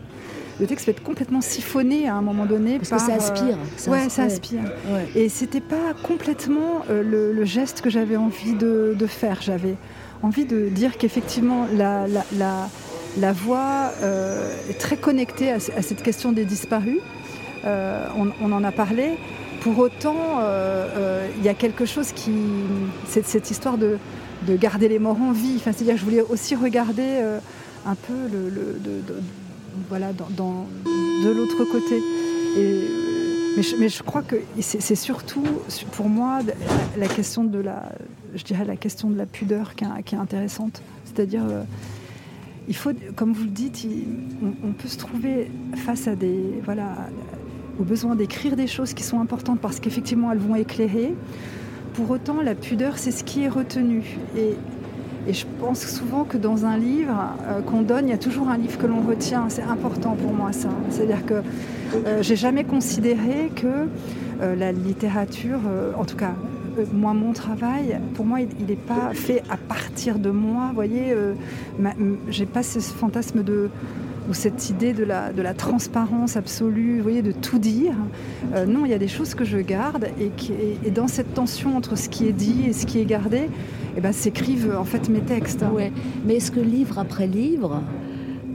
[0.58, 2.78] le texte peut être complètement siphonné à un moment donné.
[2.78, 3.58] Parce que ça aspire.
[3.76, 4.62] Ça ouais, ça aspire.
[4.88, 5.06] Ouais.
[5.14, 9.42] Et c'était pas complètement euh, le, geste que j'avais envie de, faire.
[9.42, 9.76] J'avais
[10.22, 12.70] envie de dire qu'effectivement, la, la, la,
[13.18, 17.00] la, voix euh, est très connectée à, à, cette question des disparus.
[17.64, 19.18] Euh, on, en a parlé.
[19.60, 22.32] Pour autant, euh, euh, il y a quelque chose qui.
[23.06, 23.98] C'est cette histoire de,
[24.48, 25.58] garder les morts en vie.
[25.62, 27.20] C'est-à-dire je voulais aussi regarder
[27.86, 28.78] un peu le,
[29.88, 30.66] voilà, dans,
[31.24, 32.02] de l'autre côté.
[33.78, 35.44] mais, je, crois que c'est surtout
[35.92, 36.40] pour moi
[36.96, 37.90] la question de la,
[38.34, 40.82] je dirais la question de la pudeur qui est, intéressante.
[41.04, 41.42] C'est-à-dire,
[42.68, 43.84] il faut, comme vous le dites,
[44.42, 45.50] on, on, peut se trouver
[45.84, 47.08] face à des, voilà,
[47.80, 51.14] au besoin d'écrire des choses qui sont importantes parce qu'effectivement elles vont éclairer.
[51.94, 54.18] Pour autant, la pudeur, c'est ce qui est retenu.
[54.36, 54.54] Et,
[55.28, 58.56] je pense souvent que dans un livre euh, qu'on donne, il y a toujours un
[58.56, 59.46] livre que l'on retient.
[59.48, 60.68] C'est important pour moi ça.
[60.88, 63.88] C'est-à-dire que euh, j'ai jamais considéré que
[64.40, 65.58] euh, la littérature,
[65.98, 66.34] en tout cas
[66.92, 70.66] moi, mon travail, pour moi, il n'est pas fait à partir de moi.
[70.68, 71.12] Vous voyez,
[72.28, 73.70] j'ai pas ce fantasme de,
[74.28, 77.94] ou cette idée de la, de la transparence absolue, vous voyez, de tout dire.
[78.54, 80.52] Euh, non, il y a des choses que je garde et, qui,
[80.84, 83.48] et, dans cette tension entre ce qui est dit et ce qui est gardé,
[83.96, 85.64] eh ben, s'écrivent en fait mes textes.
[85.72, 85.92] Ouais.
[86.24, 87.82] Mais est-ce que livre après livre,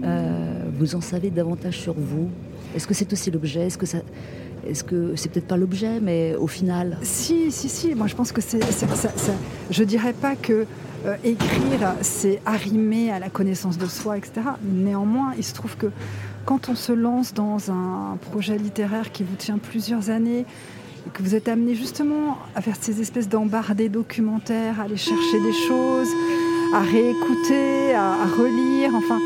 [0.04, 2.30] euh, vous en savez davantage sur vous?
[2.76, 3.68] Est-ce que c'est aussi l'objet?
[3.68, 4.00] Est-ce que ça
[4.68, 6.98] est-ce que c'est peut-être pas l'objet, mais au final?
[7.02, 7.96] Si, si, si.
[7.96, 8.64] Moi, je pense que c'est.
[8.72, 9.32] Ça, ça,
[9.72, 10.68] je dirais pas que
[11.06, 14.42] euh, écrire, c'est arrimer à la connaissance de soi, etc.
[14.64, 15.88] Néanmoins, il se trouve que
[16.46, 20.46] quand on se lance dans un projet littéraire qui vous tient plusieurs années,
[21.08, 25.40] et que vous êtes amené justement à faire ces espèces d'embardés documentaires, à aller chercher
[25.40, 26.10] des choses,
[26.76, 29.18] à réécouter, à, relire, enfin,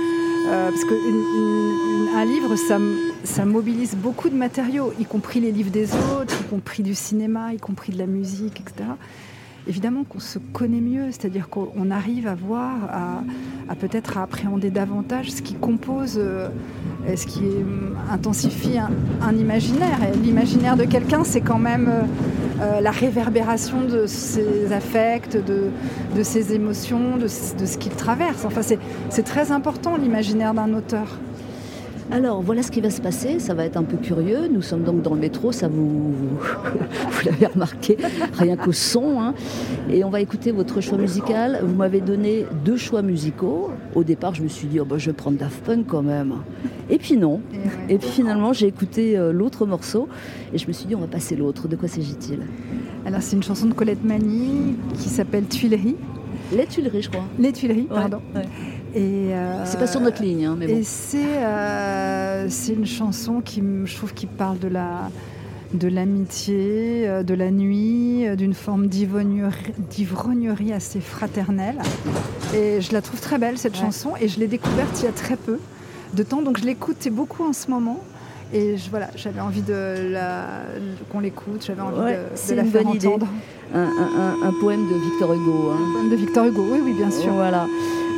[0.48, 2.80] euh, parce qu'un livre, ça,
[3.26, 7.54] ça mobilise beaucoup de matériaux, y compris les livres des autres, y compris du cinéma,
[7.54, 8.86] y compris de la musique, etc
[9.68, 12.76] évidemment qu'on se connaît mieux, c'est-à-dire qu'on arrive à voir,
[13.70, 16.50] à, peut-être à appréhender davantage ce qui compose, euh,
[17.16, 17.44] ce qui
[18.12, 20.00] intensifie un, imaginaire.
[20.24, 22.04] L'imaginaire de quelqu'un, c'est quand même euh,
[22.62, 28.46] euh, la réverbération de ses affects, de, ses émotions, de, de ce qu'il traverse.
[28.46, 31.20] Enfin, c'est très important l'imaginaire d'un auteur.
[32.12, 34.48] Alors voilà ce qui va se passer, ça va être un peu curieux.
[34.48, 37.98] Nous sommes donc dans le métro, ça vous, vous, l'avez remarqué,
[38.34, 39.20] rien qu'au son.
[39.20, 39.34] Hein.
[39.90, 41.60] Et on va écouter votre choix musical.
[41.64, 43.72] Vous m'avez donné deux choix musicaux.
[43.96, 46.36] Au départ, je me suis dit, oh, bah, je vais prendre Daft Punk quand même.
[46.92, 47.42] Et puis non.
[47.90, 50.08] Et, puis finalement, j'ai écouté euh, l'autre morceau
[50.54, 51.68] et je me suis dit, on va passer l'autre.
[51.68, 52.40] De quoi s'agit-il?
[53.06, 55.96] Alors c'est une chanson de Colette Mani qui s'appelle Tuileries.
[56.56, 57.26] Les Tuileries, je crois.
[57.40, 58.22] Les Tuileries, pardon.
[58.96, 60.74] Euh, c'est pas sur notre ligne, hein, mais bon.
[60.78, 60.84] Et
[61.16, 65.10] euh, c'est une chanson qui, je trouve, qui parle de la
[65.74, 71.78] de l'amitié, euh, de la nuit, d'une forme d'ivrognerie assez fraternelle.
[72.54, 75.12] Et je la trouve très belle, cette chanson, et je l'ai découverte il y a
[75.12, 75.60] très peu
[76.14, 78.00] de temps, donc je l'écoute beaucoup en ce moment.
[78.54, 80.14] Et je, voilà, j'avais envie de
[81.12, 83.28] qu'on l'écoute, j'avais envie de, de, la faire entendre.
[83.74, 83.90] Un,
[84.44, 85.72] un, poème de Victor Hugo.
[85.72, 85.78] Hein.
[85.80, 87.34] Un poème de Victor Hugo, oui, oui, bien sûr.
[87.34, 87.66] Voilà.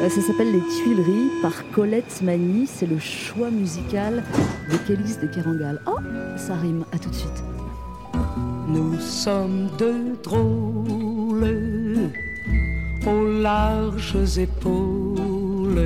[0.02, 2.68] Euh, ça s'appelle Les Tuileries par Colette Mani.
[2.68, 4.24] C'est le choix musical
[4.72, 5.82] de Kélis de Kerangal.
[5.88, 5.98] Oh,
[6.36, 6.86] ça rime.
[6.91, 7.43] À tout de suite.
[8.68, 12.12] Nous sommes deux drôles
[13.08, 15.80] aux larges épaules,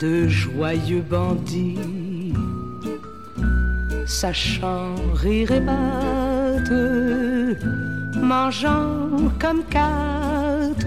[0.00, 2.34] de joyeux bandits,
[4.04, 6.72] sachant rire et battre,
[8.20, 9.08] mangeant
[9.38, 10.86] comme quatre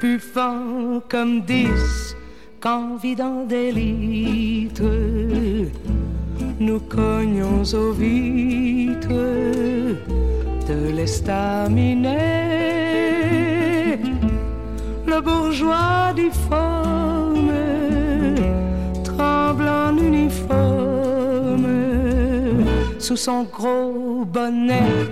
[0.00, 2.14] bluffant comme dix
[2.60, 4.82] qu'en vidant des litres,
[6.60, 9.08] nous cognons aux vitres
[10.68, 12.18] de l'estaminet.
[15.06, 17.52] Le bourgeois difforme
[19.04, 20.38] tremble en uniforme
[22.98, 25.08] sous son gros bonnet.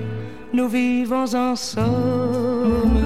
[0.52, 2.96] Nous vivons en somme.
[3.02, 3.05] On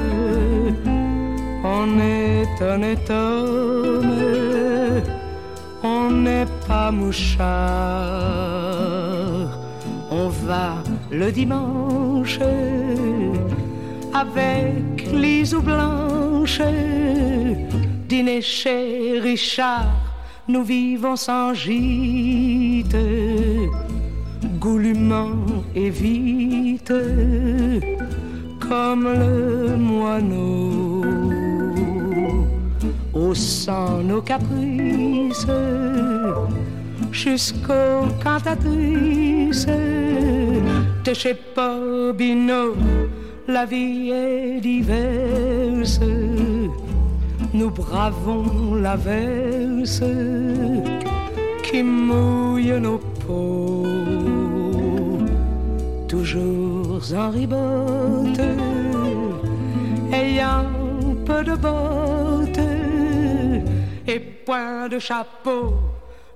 [2.62, 5.02] honnête homme,
[5.82, 7.48] on n'est pas mouchard.
[10.11, 10.74] On va
[11.11, 12.40] le dimanche
[14.12, 16.61] avec l'isou blanche,
[18.08, 19.92] dîner chez Richard.
[20.48, 22.96] Nous vivons sans gîte,
[24.58, 26.92] goulûment et vite,
[28.58, 31.39] comme le moineau
[33.14, 35.46] haussant nos caprices
[37.12, 39.66] jusqu'aux cantatrices
[41.04, 42.74] de chez Bobino.
[43.48, 46.00] La vie est diverse,
[47.52, 50.02] nous bravons la verse
[51.64, 53.86] qui mouille nos peaux,
[56.06, 58.40] toujours en ribote,
[60.12, 60.66] ayant
[61.24, 62.69] peu de bottes
[64.51, 65.74] de chapeau,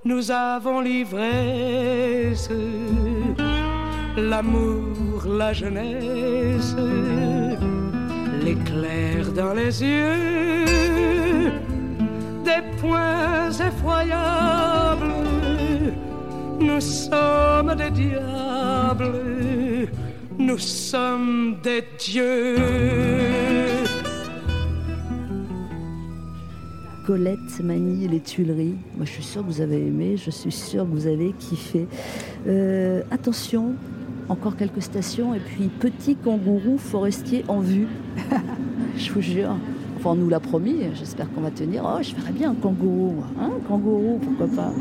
[0.05, 2.49] nous avons l'ivresse,
[4.15, 6.77] l'amour, la jeunesse,
[8.41, 11.45] l'éclair dans les yeux,
[12.45, 15.11] des points effroyables.
[16.61, 19.11] Nous sommes des diables,
[20.37, 23.64] nous sommes des dieux.
[27.05, 28.75] Colette manie les Tuileries.
[28.95, 31.87] Moi, je suis sûre que vous avez aimé, je suis sûre que vous avez kiffé.
[32.47, 33.73] Euh, attention,
[34.27, 37.87] encore quelques stations et puis petit kangourou forestier en vue.
[38.97, 39.55] je vous jure.
[40.07, 41.83] On nous l'a promis, j'espère qu'on va tenir.
[41.83, 43.23] Oh, je ferais bien un kangourou.
[43.39, 44.71] Hein, kangourou, pourquoi pas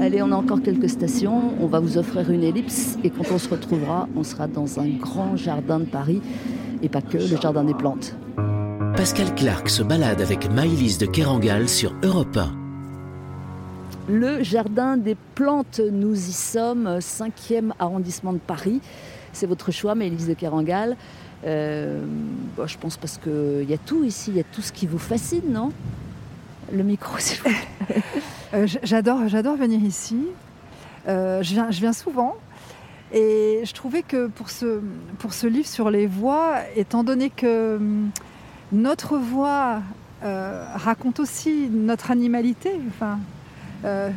[0.00, 1.52] Allez, on a encore quelques stations.
[1.60, 4.88] On va vous offrir une ellipse et quand on se retrouvera, on sera dans un
[4.88, 6.22] grand jardin de Paris
[6.82, 8.16] et pas que, le jardin des plantes.
[8.98, 12.52] Pascal Clark se balade avec Maïlys de Kerangal sur Europe 1.
[14.08, 18.80] Le jardin des plantes, nous y sommes, 5e arrondissement de Paris.
[19.32, 20.96] C'est votre choix, Maïlys de Kerangal.
[21.46, 22.04] Euh,
[22.56, 24.88] bon, je pense parce qu'il y a tout ici, il y a tout ce qui
[24.88, 25.70] vous fascine, non?
[26.72, 28.02] Le micro, s'il vous plaît.
[28.54, 30.26] Euh, j'adore, j'adore venir ici.
[31.06, 32.34] Euh, je, viens, je viens souvent.
[33.14, 34.80] Et je trouvais que pour ce,
[35.20, 38.10] pour ce livre sur les voix, étant donné que hum,
[38.72, 39.80] notre voix
[40.24, 43.18] euh, raconte aussi notre animalité, enfin,
[43.84, 44.10] euh,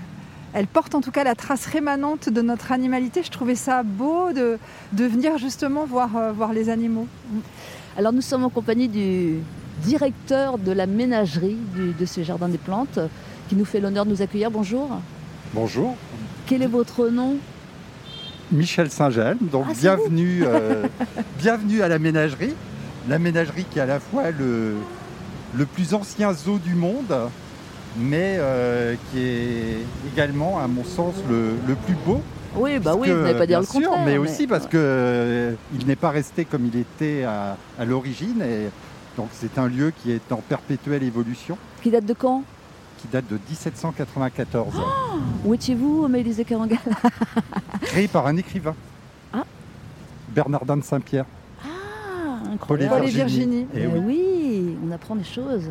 [0.54, 4.34] elle porte en tout cas la trace rémanente de notre animalité, je trouvais ça beau
[4.34, 4.58] de,
[4.94, 7.08] de venir justement voir, euh, voir les animaux.
[7.98, 9.36] Alors nous sommes en compagnie du
[9.84, 13.00] directeur de la ménagerie du- de ce jardin des plantes
[13.48, 14.52] qui nous fait l'honneur de nous accueillir.
[14.52, 14.90] Bonjour.
[15.54, 15.96] Bonjour,
[16.46, 17.36] Quel est votre nom?
[18.52, 19.38] Michel Saint-Gel.
[19.40, 19.96] Donc Ah,
[20.46, 20.88] euh,
[21.40, 22.54] bienvenue à la ménagerie.
[23.10, 24.76] La ménagerie qui est à la fois le,
[25.56, 27.14] le plus ancien zoo du monde,
[27.98, 29.78] mais euh, qui est
[30.14, 32.22] également, à mon sens, le, le plus beau.
[32.56, 34.06] Oui, bah oui, vous n'allez pas dire bien le sûr, contraire.
[34.06, 38.42] Mais aussi parce que euh, il n'est pas resté comme il était à, à l'origine.
[38.42, 38.70] Et
[39.18, 42.44] donc c'est un lieu qui est en perpétuelle évolution, Qui date de quand?
[43.00, 44.74] Qui date de 1794,
[45.46, 46.78] Où étiez-vous, Maëlys de Kerangal
[47.82, 48.76] créé par un écrivain.
[49.34, 49.44] Ah.
[50.30, 51.26] Bernardin de Saint-Pierre.
[52.52, 52.96] Incroyable.
[52.96, 53.68] Paul et Virginie.
[53.76, 54.00] Eh oui.
[54.06, 55.70] oui, on apprend des choses.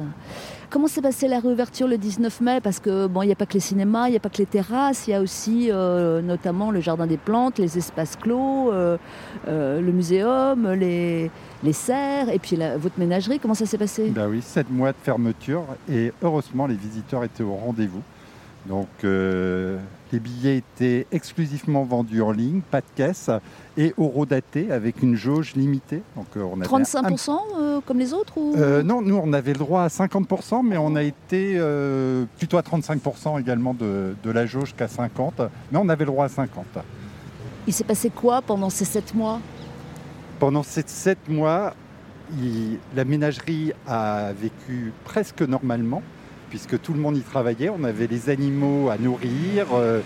[0.70, 2.60] Comment s'est passée la réouverture le 19 mai?
[2.62, 4.38] Parce que bon, il n'y a pas que les cinémas, il n'y a pas que
[4.38, 8.70] les terrasses, il y a aussi euh, notamment le jardin des plantes, les espaces clos,
[8.72, 8.96] euh,
[9.48, 11.30] euh, le muséum, les,
[11.64, 13.40] les serres, et puis la- votre ménagerie.
[13.40, 14.10] Comment ça s'est passé?
[14.14, 18.02] Bah oui, 7 mois de fermeture et heureusement les visiteurs étaient au rendez-vous.
[18.66, 19.78] Donc euh,
[20.12, 23.30] les billets étaient exclusivement vendus en ligne, pas de caisse
[23.78, 26.02] et eurodatés avec une jauge limitée.
[26.16, 28.54] Donc euh, on avait un- 35% euh, comme les autres ou...
[28.84, 31.58] Non, nous on avait le droit à 50%, mais on a été
[32.38, 36.26] plutôt à 35% également de, de la jauge qu'à 50%, mais on avait le droit
[36.26, 36.46] à 50%.
[37.66, 39.40] Il s'est passé quoi pendant ces 7 mois?
[40.38, 41.74] Pendant ces sept mois,
[42.38, 46.02] il- la ménagerie a vécu presque normalement,
[46.50, 47.70] puisque tout le monde y travaillait.
[47.70, 50.00] On avait les animaux à nourrir, euh,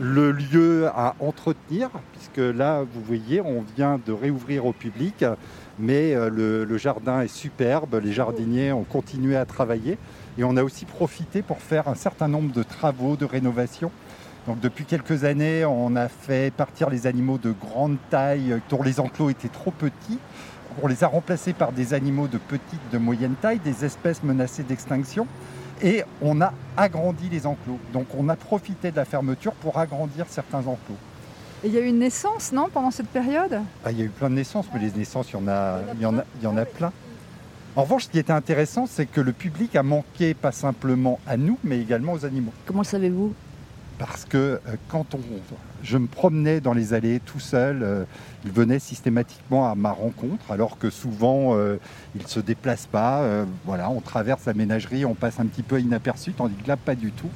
[0.00, 5.24] le lieu à entretenir, puisque là, vous voyez, on vient de réouvrir au public,
[5.78, 9.96] mais euh, le, le jardin est superbe, les jardiniers ont continué à travailler,
[10.36, 13.90] et on a aussi profité pour faire un certain nombre de travaux de rénovation.
[14.46, 19.00] Donc depuis quelques années, on a fait partir les animaux de grande taille dont les
[19.00, 20.18] enclos étaient trop petits.
[20.82, 24.64] On les a remplacés par des animaux de petite, de moyenne taille, des espèces menacées
[24.64, 25.26] d'extinction.
[25.82, 27.78] Et on a agrandi les enclos.
[27.92, 30.96] Donc on a profité de la fermeture pour agrandir certains enclos.
[31.62, 33.60] Et il y a eu une naissance, non, pendant cette période?
[33.84, 35.78] Ah, il y a eu plein de naissances, mais les naissances, il y en a,
[35.94, 36.92] il y en a, il y en a plein.
[37.74, 41.36] En revanche, ce qui était intéressant, c'est que le public a manqué pas simplement à
[41.36, 42.52] nous, mais également aux animaux.
[42.66, 43.34] Comment le savez-vous?
[43.98, 45.20] Parce que euh, quand on,
[45.82, 48.04] je me promenais dans les allées tout seul, euh,
[48.44, 51.76] ils venaient systématiquement à ma rencontre, alors que souvent euh,
[52.16, 53.20] ils ne se déplacent pas.
[53.20, 56.76] euh, voilà, on traverse la ménagerie, on passe un petit peu inaperçu, tandis que là,
[56.76, 57.28] pas du tout.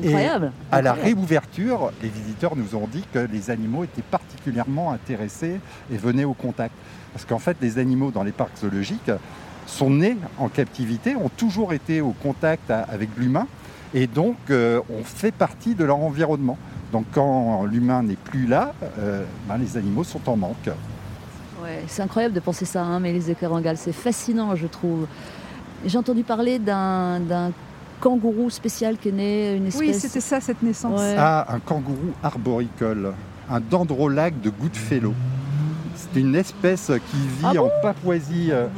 [0.00, 0.52] Et Incroyable.
[0.70, 5.58] À la réouverture, les visiteurs nous ont dit que les animaux étaient particulièrement intéressés
[5.92, 6.72] et venaient au contact.
[7.12, 9.10] Parce qu'en fait, les animaux dans les parcs zoologiques
[9.66, 13.48] sont nés en captivité, ont toujours été au contact à- avec l'humain,
[13.94, 16.58] et donc euh, on fait partie de leur environnement.
[16.92, 20.70] Donc quand l'humain n'est plus là, euh, ben, les animaux sont en manque.
[21.62, 23.76] Ouais, c'est incroyable de penser ça, hein, de Kerangal.
[23.76, 25.06] C'est fascinant, je trouve.
[25.84, 27.52] J'ai entendu parler d'un
[28.00, 29.88] kangourou spécial qui est né, une espèce.
[29.88, 31.00] Oui, c'était ça, cette naissance.
[31.00, 31.16] Ouais.
[31.18, 33.12] Ah, un kangourou arboricole,
[33.50, 35.14] un dendrolague de Goodfellow.
[35.94, 37.66] C'est une espèce qui vit Ah bon?
[37.66, 38.50] En Papouasie.
[38.52, 38.68] euh,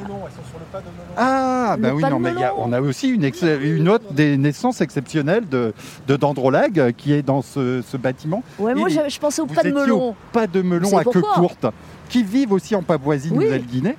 [1.17, 4.13] Ah, Le bah oui, non, mais y a- on a aussi une, ex- une autre
[4.13, 5.73] des naissances exceptionnelles de,
[6.07, 8.43] de dendrolague euh, qui est dans ce, ce bâtiment.
[8.59, 10.11] Ouais, moi, je, je pensais au pas de melon.
[10.11, 11.67] au pas de melon à queue pourquoi courte,
[12.09, 13.97] qui vivent aussi en Papouasie-Nouvelle-Guinée.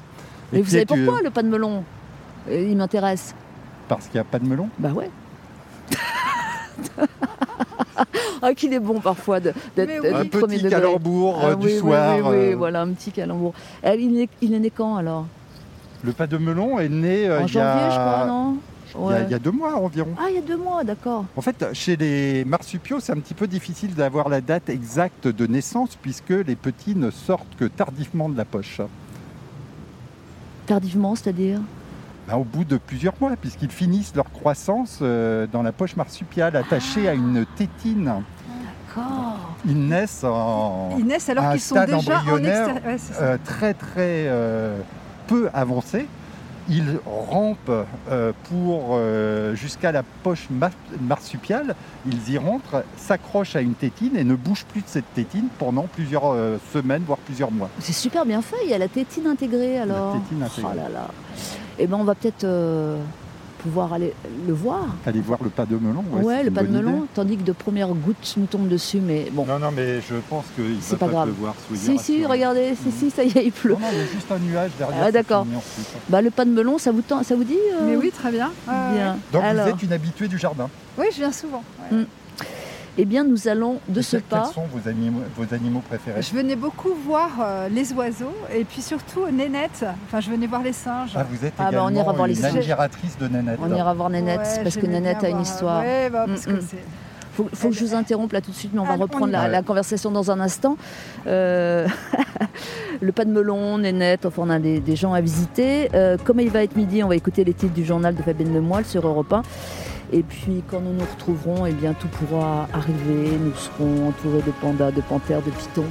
[0.52, 1.84] Mais Et vous savez est, euh, pourquoi le pas de melon
[2.50, 3.36] Euh, Il m'intéresse.
[3.88, 4.70] Parce qu'il n'y a pas de melon.
[4.80, 5.10] Bah ouais.
[8.42, 10.10] ah, qu'il est bon parfois de- d'être oui.
[10.14, 12.16] Un petit calembour Ah du oui, soir.
[12.18, 13.54] Oui, oui, euh, voilà, un petit calembour.
[13.86, 15.26] Il, est, il est né quand alors?
[16.04, 18.58] Le pas de melon est né euh, En il y a- janvier, je crois, non
[18.94, 19.24] il y a- Ouais.
[19.26, 20.10] il y a deux mois environ.
[20.20, 21.24] Ah, il y a deux mois, d'accord.
[21.38, 25.48] En fait, chez les marsupiaux, c'est un petit peu difficile d'avoir la date exacte de
[25.48, 28.82] naissance puisque les petits ne sortent que tardivement de la poche.
[30.66, 31.60] Tardivement, c'est-à-dire
[32.28, 36.56] Ben, au bout de plusieurs mois, puisqu'ils finissent leur croissance euh, dans la poche marsupiale
[36.56, 38.12] attachée à une tétine.
[38.88, 39.56] D'accord.
[39.66, 42.76] Ils naissent en Ils naissent alors qu'ils sont déjà en extérieur.
[42.86, 44.78] Ouais, euh, très très euh,
[45.28, 46.08] peu avancé.
[46.70, 47.58] Ils rampent
[48.10, 50.70] euh, pour euh, jusqu'à la poche mar-
[51.02, 51.76] marsupiale.
[52.06, 55.84] Ils y rentrent, s'accrochent à une tétine et ne bougent plus de cette tétine pendant
[55.84, 57.70] plusieurs euh, semaines, voire plusieurs mois.
[57.80, 60.14] C'est super bien fait, il y a la tétine intégrée alors.
[60.14, 60.72] tétine intégrée.
[60.74, 61.08] Oh là là.
[61.80, 62.44] Eh ben on va peut-être
[63.62, 64.14] pouvoir aller
[64.48, 64.86] le voir.
[65.06, 66.04] Allez voir le pas de melon.
[66.12, 67.08] Ouais, c'est le pas de melon, idée.
[67.14, 69.46] tandis que de premières gouttes nous tombent dessus, mais bon.
[69.46, 71.54] Non, non, mais je pense qu'il C'est ne pas va pas grave.
[71.68, 73.74] soyez Si, si, regardez, si, si, ça y est, il pleut.
[73.74, 75.04] Non, non, il y a juste un nuage derrière.
[75.06, 75.46] Ah, d'accord.
[76.10, 78.32] Bah, le pas de melon, ça vous, tend- ça vous dit euh Mais oui, très
[78.32, 78.52] bien.
[78.68, 78.94] Ouais, ouais.
[78.94, 79.18] Bien.
[79.32, 80.70] Donc Alors, vous êtes une habituée du jardin.
[80.98, 81.64] Oui, je viens souvent.
[81.92, 82.00] ouais.
[82.00, 82.06] Mm.
[82.98, 84.46] Eh bien, nous allons de Et ce quels pas.
[84.46, 88.82] sont vos animaux, vos animaux préférés Je venais beaucoup voir euh, les oiseaux et puis
[88.82, 89.86] surtout Nénette.
[90.08, 91.12] Enfin, je venais voir les singes.
[91.16, 92.58] Ah, vous êtes Ah, bah, on ira voir les une singes.
[92.58, 93.60] admiratrice de Nanette.
[93.62, 95.82] On ira voir Nénette, Ouais, parce que j'aimais Nénette bien a une histoire.
[95.82, 96.62] Ouais, bah, parce Mm, que mm.
[96.70, 96.78] c'est.
[97.34, 99.62] Faut, faut que je vous interrompe là tout de suite, mais on va reprendre la,
[99.62, 100.76] conversation dans un instant.
[101.28, 101.88] Euh,
[103.02, 105.90] le pas de melon, Nénette, enfin on a des, des gens à visiter.
[105.94, 108.54] Euh, comme il va être midi, on va écouter les titres du journal de Fabienne
[108.54, 109.44] Lemoyle sur Europe 1.
[110.12, 113.38] Et puis quand nous nous retrouverons, eh bien tout pourra arriver.
[113.40, 115.86] Nous serons entourés de pandas, de panthères, de pitons.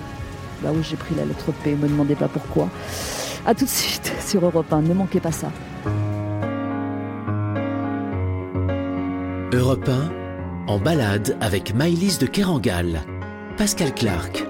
[0.63, 2.69] Là où j'ai pris la lettre P, me demandez pas pourquoi.
[3.47, 5.51] A tout de suite sur Europe 1, ne manquez pas ça.
[9.53, 13.03] Europe 1, en balade avec Maïlis de Kerangal.
[13.57, 14.45] Pascal Clark.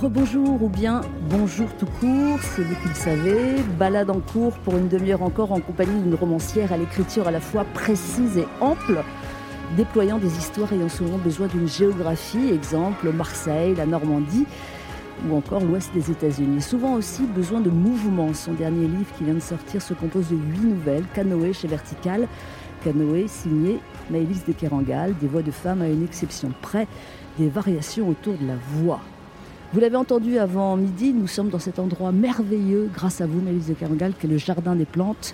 [0.00, 3.62] Rebonjour ou bien bonjour tout court, c'est vous qui le savez.
[3.78, 7.40] Balade en cours pour une demi-heure encore en compagnie d'une romancière à l'écriture à la
[7.40, 9.02] fois précise et ample,
[9.76, 14.46] déployant des histoires ayant souvent besoin d'une géographie, exemple Marseille, la Normandie
[15.28, 16.62] ou encore l'ouest des États-Unis.
[16.62, 18.32] Souvent aussi besoin de mouvement.
[18.32, 22.26] Son dernier livre qui vient de sortir se compose de huit nouvelles, Canoë chez Vertical.
[22.84, 23.80] Canoë signé
[24.10, 26.88] Maëlys de Kerangal, des voix de femmes à une exception près,
[27.38, 29.00] des variations autour de la voix.
[29.72, 33.68] Vous l'avez entendu avant midi, nous sommes dans cet endroit merveilleux, grâce à vous, Mélisse
[33.68, 35.32] de Carangal, qui est le Jardin des Plantes.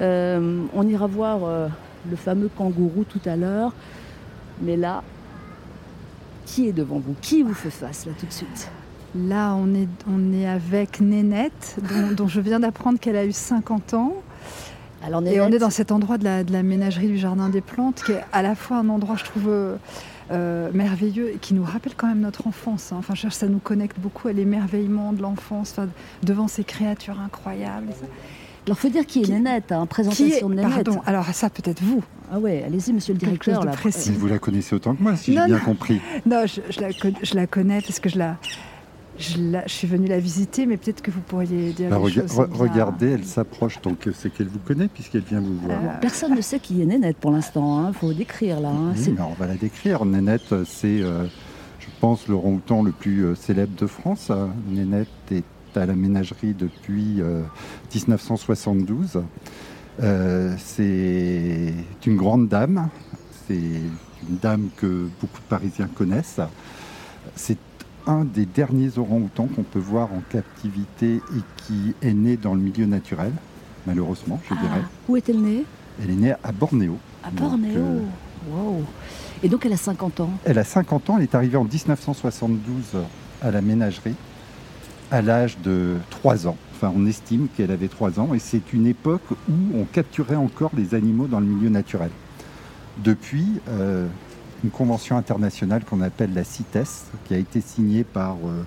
[0.00, 1.68] Euh, on ira voir euh,
[2.10, 3.72] le fameux kangourou tout à l'heure.
[4.60, 5.04] Mais là,
[6.46, 7.14] qui est devant vous?
[7.22, 8.68] Qui vous fait face, là, tout de suite?
[9.14, 13.32] Là, on est, on est avec Nénette, dont, dont je viens d'apprendre qu'elle a eu
[13.32, 14.14] 50 ans.
[15.06, 17.60] Alors, Et on est dans cet endroit de la, de la ménagerie du Jardin des
[17.60, 19.76] Plantes, qui est à la fois un endroit, je trouve, euh,
[20.30, 22.92] euh, merveilleux et qui nous rappelle quand même notre enfance.
[22.92, 22.96] hein.
[22.98, 25.88] Enfin, je cherche, ça nous connecte beaucoup à l'émerveillement de l'enfance, enfin,
[26.22, 27.88] devant ces créatures incroyables.
[27.90, 28.06] et ça.
[28.66, 30.84] Alors, faut dire qui est Qui- Nénette, hein, présentation est, de Nénette.
[30.84, 32.04] pardon, alors ça peut-être vous.
[32.30, 33.64] Ah ouais, allez-y, monsieur le directeur.
[33.64, 33.72] là.
[34.16, 36.00] vous la connaissez autant que moi, si j'ai bien compris.
[36.26, 38.36] Non, je, je la, je la connais parce que je la,
[39.20, 42.02] je, la- je suis venue la visiter, mais peut-être que vous pourriez dire Bah, les
[42.02, 42.56] rega- choses re- bien.
[42.58, 45.78] regardez, elle s'approche, donc euh, c'est qu'elle vous connaît puisqu'elle vient vous voir.
[45.82, 47.88] Euh, Personne ne sait qui est Nénette pour l'instant.
[47.88, 48.70] Il faut décrire là.
[48.70, 48.94] hein.
[49.18, 50.04] On va la décrire.
[50.04, 51.26] Nénette, euh, c'est, euh,
[51.78, 54.32] je pense, le orang-outan le plus euh, célèbre de France.
[54.68, 55.44] Nénette est
[55.76, 57.42] à la ménagerie depuis euh,
[57.94, 59.22] 1972.
[60.02, 61.74] Euh, c'est
[62.06, 62.88] une grande dame.
[63.46, 66.40] C'est une dame que beaucoup de Parisiens connaissent.
[67.34, 67.58] C'est
[68.10, 72.60] un des derniers orang-outans qu'on peut voir en captivité et qui est né dans le
[72.60, 73.32] milieu naturel,
[73.86, 74.82] malheureusement, je dirais.
[74.84, 75.64] Ah, où est-elle née?
[76.02, 76.98] Elle est née à Bornéo.
[77.24, 77.76] À Bornéo.
[77.76, 78.00] euh,
[78.50, 78.84] Wow.
[79.42, 80.30] Et donc elle a 50 ans?
[80.44, 82.96] Elle a 50 ans, elle est arrivée en 1972
[83.42, 84.14] à la ménagerie,
[85.10, 86.56] à l'âge de 3 ans.
[86.74, 90.70] Enfin, on estime qu'elle avait 3 ans, et c'est une époque où on capturait encore
[90.74, 92.10] les animaux dans le milieu naturel.
[93.04, 94.06] Depuis, euh,
[94.64, 98.64] une convention internationale qu'on appelle la CITES, qui a été signée par euh,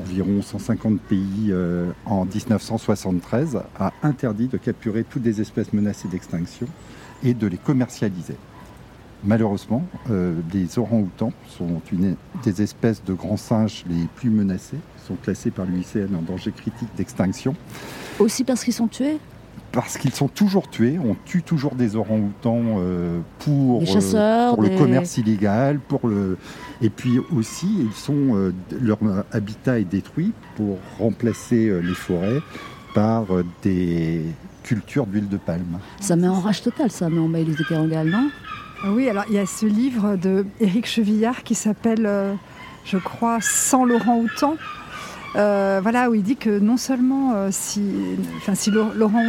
[0.00, 6.66] environ 150 pays euh, en 1973, a interdit de capturer toutes les espèces menacées d'extinction
[7.22, 8.36] et de les commercialiser.
[9.26, 14.76] Malheureusement, euh, les orang-outans sont une des espèces de grands singes les plus menacées,
[15.06, 17.54] sont classés par l'UICN en danger critique d'extinction,
[18.18, 19.18] Aussi parce qu'ils sont tués?
[19.74, 20.98] Parce qu'ils sont toujours tués.
[21.04, 26.38] On tue toujours des orang-outans euh, pour, euh, pour le commerce illégal, pour le...
[26.80, 28.98] et puis aussi, ils sont, euh, leur
[29.32, 32.40] habitat est détruit pour remplacer euh, les forêts
[32.94, 34.22] par euh, des
[34.62, 35.78] cultures d'huile de palme.
[36.00, 38.30] Ça met en rage totale, ça, mais en Maëlys de Kerangal, non?
[38.86, 42.34] Oui, alors il y a ce livre de Éric Chevillard qui s'appelle, euh,
[42.84, 44.56] je crois, Sans Laurent Houtan.
[45.36, 47.82] Euh, voilà, où il dit que non seulement euh, si,
[48.36, 49.24] enfin, si Lau- Laurent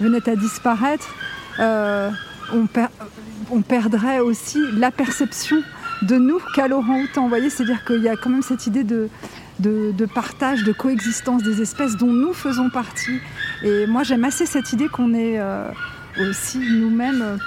[0.00, 1.08] venait à disparaître,
[1.60, 2.10] euh,
[2.52, 2.86] on, per-
[3.50, 5.62] on perdrait aussi la perception
[6.02, 7.22] de nous qu'a Laurent Houtan.
[7.22, 9.08] Vous voyez, c'est-à-dire qu'il y a quand même cette idée de,
[10.06, 13.20] partage, de coexistence des espèces dont nous faisons partie.
[13.62, 15.40] Et moi, j'aime assez cette idée qu'on est
[16.20, 17.38] aussi nous-mêmes.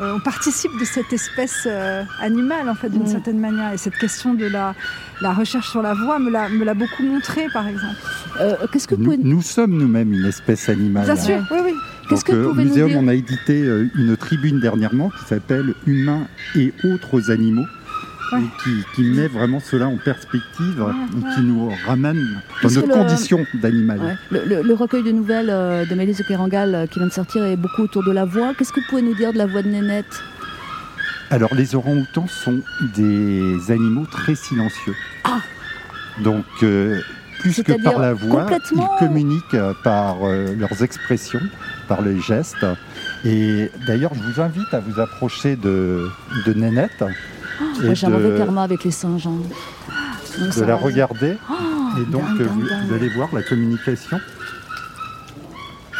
[0.00, 3.72] Euh, on participe de cette espèce euh, animale, en fait, d'une certaine manière.
[3.72, 4.74] Et cette question de la,
[5.20, 7.96] la recherche sur la voie me l'a beaucoup montré, par exemple.
[8.40, 11.04] Euh, Qu'est-ce que vous Nous, pouvez, nous sommes nous-mêmes une espèce animale.
[11.04, 11.74] Bien sûr, oui, oui.
[12.08, 13.60] qu'est-ce Donc, que vous au pouvez nous muséum, on a édité
[13.94, 16.26] une tribune dernièrement qui s'appelle Humains
[16.56, 17.66] et autres animaux.
[18.32, 18.40] Ouais.
[18.62, 20.92] qui, qui met vraiment cela en perspective Ouais,
[21.34, 24.18] qui nous ramène dans notre le- condition d'animal.
[24.30, 27.12] Le, le- le recueil de nouvelles euh, de Maëlys de Kerangal euh, qui vient de
[27.12, 28.54] sortir est beaucoup autour de la voix.
[28.56, 30.22] Qu'est-ce que vous pouvez nous dire de la voix de Nénette?
[31.30, 32.60] Alors les orang-outans sont
[32.94, 34.94] des animaux très silencieux.
[35.24, 35.38] Ah.
[36.22, 37.00] Donc euh,
[37.40, 41.40] plus que par la voix, complètement- ils communiquent par euh, leurs expressions,
[41.88, 42.66] par les gestes.
[43.24, 46.06] Et d'ailleurs, je vous invite à vous approcher de,
[46.46, 47.06] de Nénette, et
[47.82, 49.26] Moi, j'ai un mauvais karma avec les singes.
[49.26, 49.32] hein.
[50.38, 50.82] Donc, de la va.
[50.82, 51.36] regarder.
[51.50, 51.54] Oh,
[52.00, 52.86] Et donc, dingue, euh, vous, dingue.
[52.88, 54.18] vous allez voir la communication.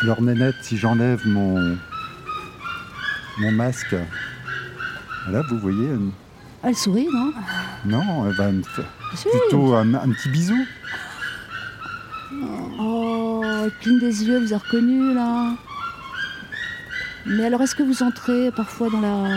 [0.03, 1.77] Alors, Nénette, si j'enlève mon,
[3.39, 3.95] mon masque,
[5.27, 5.91] voilà, vous voyez,
[6.63, 7.33] Ah, Elle sourit, non?
[7.85, 8.85] Non, elle va me faire
[9.15, 9.29] Si.
[9.29, 10.57] plutôt un, un petit bisou.
[12.81, 15.53] Oh, elle cligne des yeux, vous a reconnu là.
[17.27, 19.29] Mais alors, est-ce que vous entrez parfois dans la.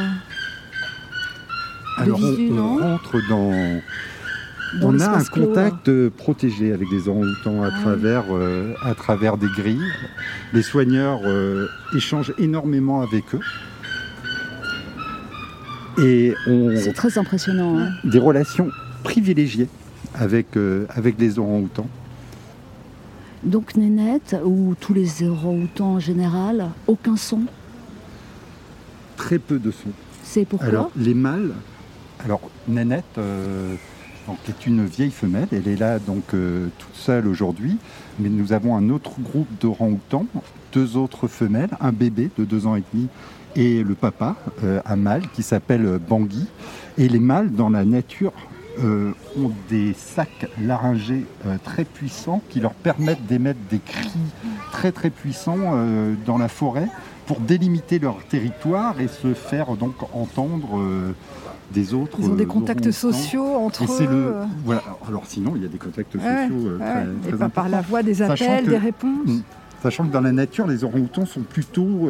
[1.97, 3.51] Alors, on, visu, on non rentre dans.
[4.81, 7.79] dans on a un clos, contact euh, protégé avec les orang-outans à, Ah
[8.29, 8.35] oui.
[8.35, 9.79] euh, à travers des grilles.
[10.53, 13.39] Les soigneurs euh, échangent énormément avec eux.
[16.03, 17.77] Et on, C'est très impressionnant.
[17.79, 17.89] hein.
[18.03, 18.69] des relations
[19.03, 19.69] privilégiées
[20.13, 21.87] avec, euh, avec les orang-outans.
[23.43, 27.41] Donc, Nénette, ou tous les orang-outans en général, aucun son?
[29.17, 29.91] Très peu de sons.
[30.23, 30.67] C'est pourquoi?
[30.67, 31.51] Alors, les mâles,
[32.25, 33.75] alors Nanette euh,
[34.49, 37.77] est une vieille femelle, elle est là donc euh, toute seule aujourd'hui,
[38.19, 40.25] mais nous avons un autre groupe d'orang-outans,
[40.73, 43.07] deux autres femelles, un bébé de deux ans et demi
[43.55, 46.47] et le papa, euh, un mâle qui s'appelle Bangui.
[46.97, 48.33] Et les mâles dans la nature
[48.77, 51.23] ont des sacs laryngés
[51.63, 54.09] très puissants qui leur permettent d'émettre des cris
[54.73, 55.77] très très puissants
[56.25, 56.89] dans la forêt
[57.25, 60.81] pour délimiter leur territoire et se faire donc entendre
[61.73, 62.17] des autres.
[62.19, 64.09] Ils ont des euh, contacts sociaux entre Et eux.
[64.09, 64.15] le.
[64.27, 64.83] euh, Voilà.
[65.07, 66.85] Alors sinon, il y a des contacts sociaux ouais, euh, ouais,
[67.23, 69.27] très, et très par, la voix des appels, que- des réponses.
[69.27, 69.39] Mm.
[69.83, 72.09] Sachant que dans la nature, les orang-outans sont plutôt.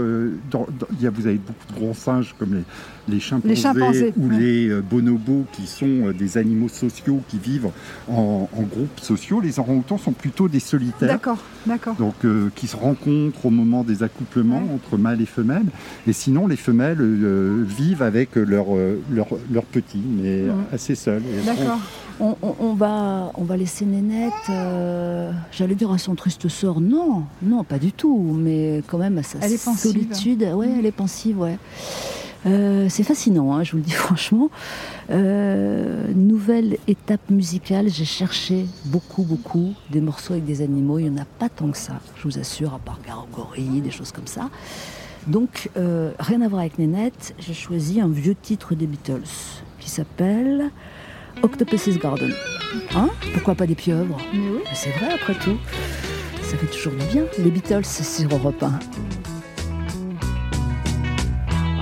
[0.52, 2.64] dans- dans- il y a- vous avez beaucoup de gros singes comme les,
[3.08, 4.38] les chimpanzés, chimpanzés, ou ouais.
[4.40, 7.70] les euh, bonobos qui sont euh, des animaux sociaux qui vivent
[8.10, 9.42] en, en groupes sociaux.
[9.42, 11.08] Les orang-outans sont plutôt des solitaires.
[11.10, 11.96] D'accord, d'accord.
[11.96, 14.74] Donc, euh, qui se rencontrent au moment des accouplements Ouais.
[14.76, 15.68] entre mâles et femelles.
[16.08, 19.00] Et sinon, les femelles euh, vivent avec leurs euh,
[19.72, 20.54] petits, mais Mhm.
[20.74, 21.80] assez sont- D'accord.
[22.20, 26.80] On, on- on va, on va laisser Nénette, euh, j'allais dire à son triste sort,
[26.80, 29.92] non, non, pas du tout, mais quand même à sa Elle est pensive.
[29.92, 30.48] solitude.
[30.56, 31.58] Ouais, elle est pensive, ouais.
[32.46, 34.50] Euh, c'est fascinant, hein, je vous le dis franchement.
[35.10, 41.00] Euh, nouvelle étape musicale, j'ai cherché beaucoup, beaucoup des morceaux avec des animaux.
[41.00, 43.92] Il n'y en a pas tant que ça, je vous assure, à part Garogori, des
[43.92, 44.50] choses comme ça.
[45.28, 49.24] Donc, euh, rien à voir avec Nénette, j'ai choisi un vieux titre des Beatles
[49.80, 50.70] qui s'appelle
[51.42, 52.32] Octopus's Garden.
[52.96, 53.10] Hein?
[53.34, 54.18] Pourquoi pas des pieuvres?
[54.34, 54.60] Mais oui.
[54.64, 55.58] Mais C'est vrai, après tout.
[56.44, 57.24] Ça fait toujours du bien.
[57.40, 59.35] Les Beatles, c'est sur Europe 1.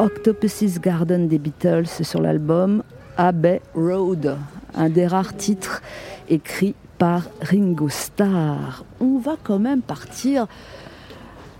[0.00, 2.82] Octopus's Garden des Beatles sur l'album
[3.18, 4.34] Abbey Road,
[4.74, 5.82] un des rares titres
[6.30, 8.86] écrits par Ringo Starr.
[8.98, 10.46] On va quand même partir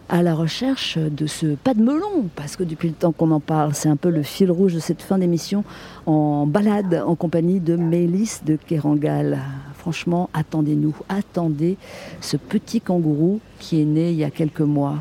[0.09, 3.41] à la recherche de ce pas de melon, parce que depuis le temps qu'on en
[3.41, 5.63] parle, c'est un peu le fil rouge de cette fin d'émission,
[6.07, 9.39] en balade en compagnie de Mélis de Kerangal.
[9.75, 11.77] Franchement, attendez-nous, attendez
[12.23, 14.97] ce petit kangourou qui est né il y a quelques mois.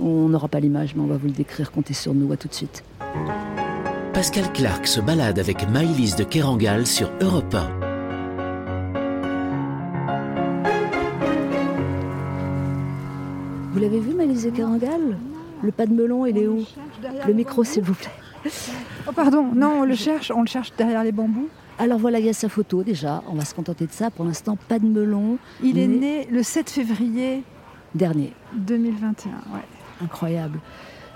[0.00, 1.70] On n'aura pas l'image, mais on va vous le décrire.
[1.72, 2.32] Comptez sur nous.
[2.32, 2.82] À tout de suite.
[4.12, 7.70] Pascal Clark se balade avec Maïlis de Kerangal sur Europe 1.
[13.72, 15.16] Vous l'avez vu, Mélise Kerangal?
[15.62, 16.64] Le pas de melon, il est où?
[17.26, 18.10] Le micro, s'il vous plaît.
[19.08, 21.48] Oh pardon, non, on le cherche, on le cherche derrière les bambous.
[21.78, 23.22] Alors voilà, il y a sa photo déjà.
[23.28, 24.10] On va se contenter de ça.
[24.10, 25.38] Pour l'instant, pas de melon.
[25.62, 27.42] Il est Né- né le 7 février
[27.94, 28.32] Dernier.
[28.54, 29.30] 2021.
[29.54, 29.60] Ouais.
[30.02, 30.58] Incroyable.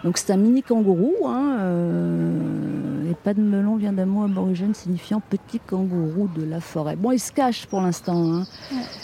[0.04, 1.14] Donc c'est un mini kangourou.
[1.26, 6.60] Hein, euh, et pas de melon vient d'un mot aborigène signifiant petit kangourou de la
[6.60, 6.96] forêt.
[6.96, 8.44] Bon, il se cache pour l'instant, hein,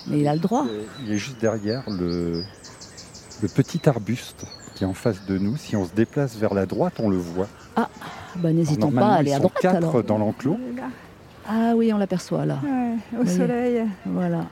[0.07, 0.67] mais il a le droit.
[1.05, 2.43] Il est juste derrière le,
[3.43, 4.45] le petit arbuste
[4.75, 5.57] qui est en face de nous.
[5.57, 7.49] Si on se déplace vers la droite, on le voit.
[8.37, 10.03] Bah, N'hésitons pas à aller à droite quatre alors.
[10.05, 10.59] dans l'enclos.
[11.49, 12.59] Ah oui, on l'aperçoit là.
[12.63, 13.29] Ouais, au Oui.
[13.29, 13.83] soleil.
[14.07, 14.47] Voilà.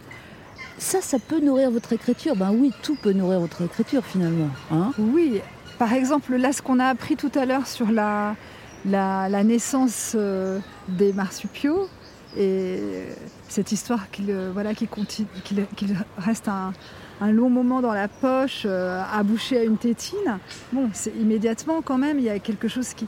[0.81, 2.35] Ça, ça peut nourrir votre écriture.
[2.35, 4.49] Ben oui, tout peut nourrir votre écriture finalement.
[4.72, 5.43] Hein Oui,
[5.78, 8.35] par exemple, là, ce qu'on a appris tout à l'heure sur la,
[8.87, 10.59] la, naissance euh,
[10.89, 11.87] des marsupiaux
[12.35, 12.81] et
[13.47, 14.70] cette histoire qu'il euh, voilà,
[16.16, 16.72] reste un,
[17.20, 20.39] un long moment dans la poche, euh, à boucher à une tétine.
[20.72, 23.07] Bon, c'est immédiatement quand même, il y a quelque chose qui,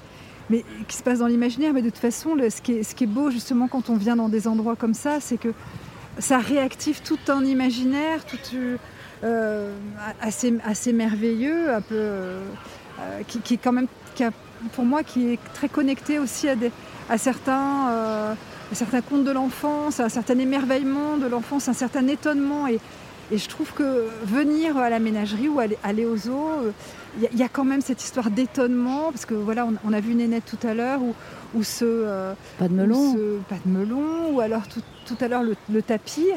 [0.51, 1.73] mais, qui se passe dans l'imaginaire.
[1.73, 4.17] Mais de toute façon, ce, qui est, ce qui est beau justement quand on vient
[4.17, 5.55] dans des endroits comme ça, c'est que
[6.19, 8.39] ça réactive tout un imaginaire, tout,
[9.25, 9.73] euh,
[10.21, 13.87] assez, assez merveilleux, euh, euh, qui, est quand même,
[14.75, 18.35] pour moi, qui est très connecté aussi à, certains, euh,
[19.09, 22.67] contes de l'enfance, à un certain émerveillement de l'enfance, un certain étonnement.
[23.33, 26.71] Et je trouve que venir à la ménagerie ou aller, aller au zoo, euh,
[27.17, 29.75] il y, a- il y a quand même cette histoire d'étonnement, parce que voilà, on,
[29.89, 31.15] on a vu Nénette tout à l'heure, ou,
[31.55, 33.15] ou ce, euh, Pas de melon.
[33.15, 36.35] ce pas de melon, ou alors tout, tout à l'heure le, le tapir.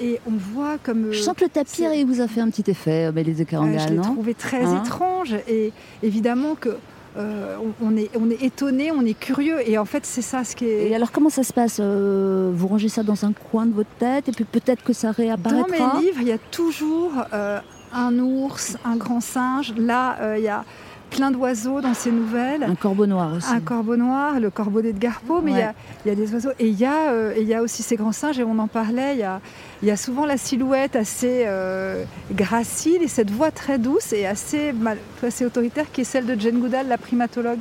[0.00, 1.06] Et on voit comme.
[1.06, 3.36] euh, Je sens que le tapir, il vous a fait un petit effet, euh, Mélise
[3.36, 4.82] de euh, je Carangal, l'ai trouvé très Hein?
[4.82, 5.72] étrange et
[6.02, 6.70] évidemment que
[7.16, 10.56] euh, on, est, on est étonné, on est curieux et en fait c'est ça ce
[10.56, 10.88] qui est.
[10.90, 13.90] Et alors comment ça se passe Euh, Vous rangez ça dans un coin de votre
[13.98, 15.94] tête et puis peut-être que ça Dans réapparaîtra?
[15.98, 17.60] mes livres, il y a toujours euh,
[17.92, 19.74] un ours, un grand singe.
[19.76, 20.64] Là, il y a
[21.10, 22.62] plein d'oiseaux dans ces nouvelles.
[22.64, 23.52] Un corbeau noir aussi.
[23.52, 25.74] Un corbeau noir, le corbeau d'Edgar Poe, mais il y a-
[26.06, 26.52] il y, a des oiseaux.
[26.58, 28.58] Et il y, a, euh, et il y a aussi ces grands singes, et on
[28.58, 29.42] en parlait, il y a,
[29.82, 34.26] il y a souvent la silhouette assez euh, gracile et cette voix très douce et
[34.26, 34.72] assez,
[35.22, 37.58] assez autoritaire qui est celle de Jane Goodall, la primatologue.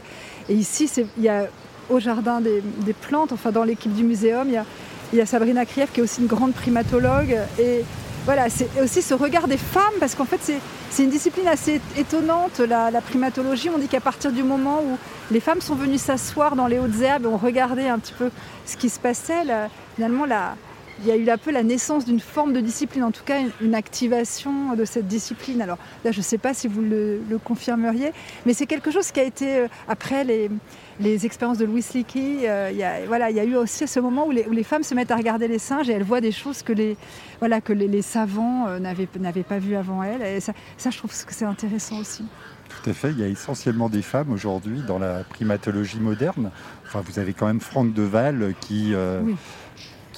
[0.47, 1.47] Et ici, il y a
[1.89, 4.65] au jardin des, des plantes, enfin dans l'équipe du muséum, il y a,
[5.13, 7.37] il y a Sabrina Krief qui est aussi une grande primatologue.
[7.59, 7.83] Et
[8.25, 10.39] voilà, c'est aussi ce regard des femmes, parce qu'en fait,
[10.91, 13.69] c'est une discipline assez étonnante, la, la primatologie.
[13.75, 14.97] On dit qu'à partir du moment où
[15.31, 18.29] les femmes sont venues s'asseoir dans les hautes herbes et ont regardé un petit peu
[18.67, 20.55] ce qui se passait, là, finalement, là,
[21.01, 23.39] il y a eu un peu la naissance d'une forme de discipline, en tout cas
[23.39, 25.61] une, une activation de cette discipline.
[25.61, 28.11] Alors là, je ne sais pas si vous le, le confirmeriez,
[28.45, 30.49] mais c'est quelque chose qui a été, euh, après les,
[30.99, 33.87] les expériences de Louis Leakey, euh, il y a, voilà, il y a eu aussi
[33.87, 36.03] ce moment où les, où les femmes se mettent à regarder les singes et elles
[36.03, 36.97] voient des choses que les,
[37.39, 40.21] voilà, que les, les savants euh, n'avaient pas vues avant elles.
[40.21, 42.23] Et ça, ça, je trouve que c'est intéressant aussi.
[42.69, 46.51] Tout à fait, il y a essentiellement des femmes aujourd'hui dans la primatologie moderne.
[46.85, 49.35] Enfin, vous avez quand même Franck Deval qui, euh, Oui.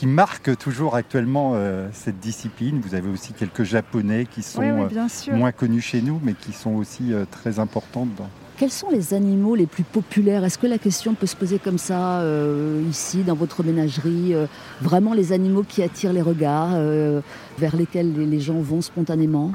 [0.03, 2.81] Qui marque toujours actuellement euh, cette discipline.
[2.85, 6.33] Vous avez aussi quelques Japonais qui sont oui, oui, euh, moins connus chez nous, mais
[6.33, 8.27] qui sont aussi euh, très importantes dans,
[8.57, 10.43] Quels sont les animaux les plus populaires?
[10.43, 14.45] Est-ce que la question peut se poser comme ça, euh, ici, dans votre ménagerie euh,
[14.81, 17.21] Vraiment les animaux qui attirent les regards, euh,
[17.57, 19.53] vers lesquels les, les gens vont spontanément?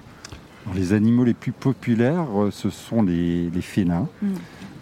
[0.75, 4.29] Les animaux les plus populaires, euh, ce sont les, les félins, Mm.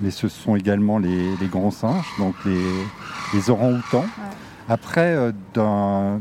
[0.01, 2.63] mais ce sont également les, les grands singes, donc les,
[3.35, 4.07] les orang-outans.
[4.69, 6.21] Après, euh, d'un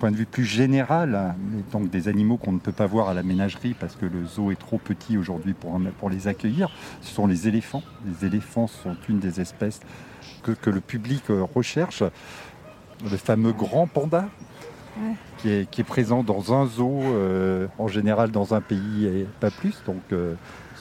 [0.00, 1.34] point de vue plus général,
[1.70, 4.50] donc des animaux qu'on ne peut pas voir à la ménagerie parce que le zoo
[4.50, 6.70] est trop petit aujourd'hui pour, les accueillir,
[7.00, 7.82] ce sont les éléphants.
[8.06, 9.80] Les éléphants sont une des espèces
[10.42, 12.02] que, que le public euh, recherche.
[13.10, 14.28] Le fameux grand panda,
[14.96, 15.16] Ouais.
[15.38, 19.26] qui, est, qui est présent dans un zoo, euh, en général dans un pays et
[19.40, 19.82] pas plus.
[19.86, 20.34] Donc, euh,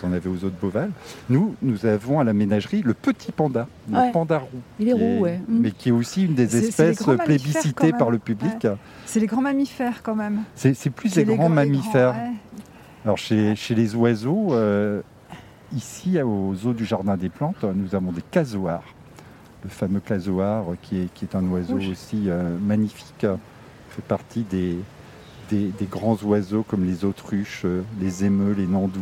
[0.04, 0.92] vous en avez aux de Beauval.
[1.30, 4.12] Nous, nous avons à la ménagerie le petit panda, le Ouais.
[4.12, 4.48] panda roux.
[4.80, 5.40] Il est roux, ouais.
[5.48, 5.60] Mm.
[5.60, 8.68] Mais qui est aussi une des espèces plébiscitées par le public.
[9.06, 10.42] C'est les grands mammifères quand même.
[10.56, 12.14] C'est plus les, grands mammifères.
[12.14, 12.34] grands.
[13.06, 15.02] Alors chez, chez les oiseaux, euh,
[15.76, 18.84] ici au zoo du Jardin des Plantes, nous avons des casoars.
[19.64, 21.90] Le fameux casoar qui est, qui est un oiseau Rouge.
[21.90, 23.26] aussi euh, magnifique,
[23.90, 24.78] fait partie des,
[25.50, 29.00] des, des grands oiseaux comme les autruches, euh, les émeux, les nandous.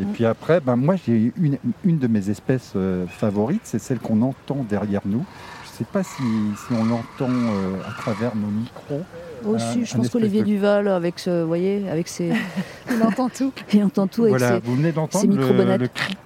[0.00, 3.98] Et puis après, ben, moi j'ai une, une de mes espèces euh, favorites, c'est celle
[3.98, 5.24] qu'on entend derrière nous.
[5.64, 9.02] Je ne sais pas si, si on l'entend euh, à travers nos micros.
[9.44, 12.32] Aussi, un- je pense qu'Olivier de- Duval, avec ce, vous voyez, avec ses,
[12.90, 13.52] On entend tout.
[13.72, 16.18] il entend tout avec Voilà, ses, vous venez d'entendre ces le, le cric.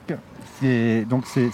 [1.09, 1.51] Donc c'est,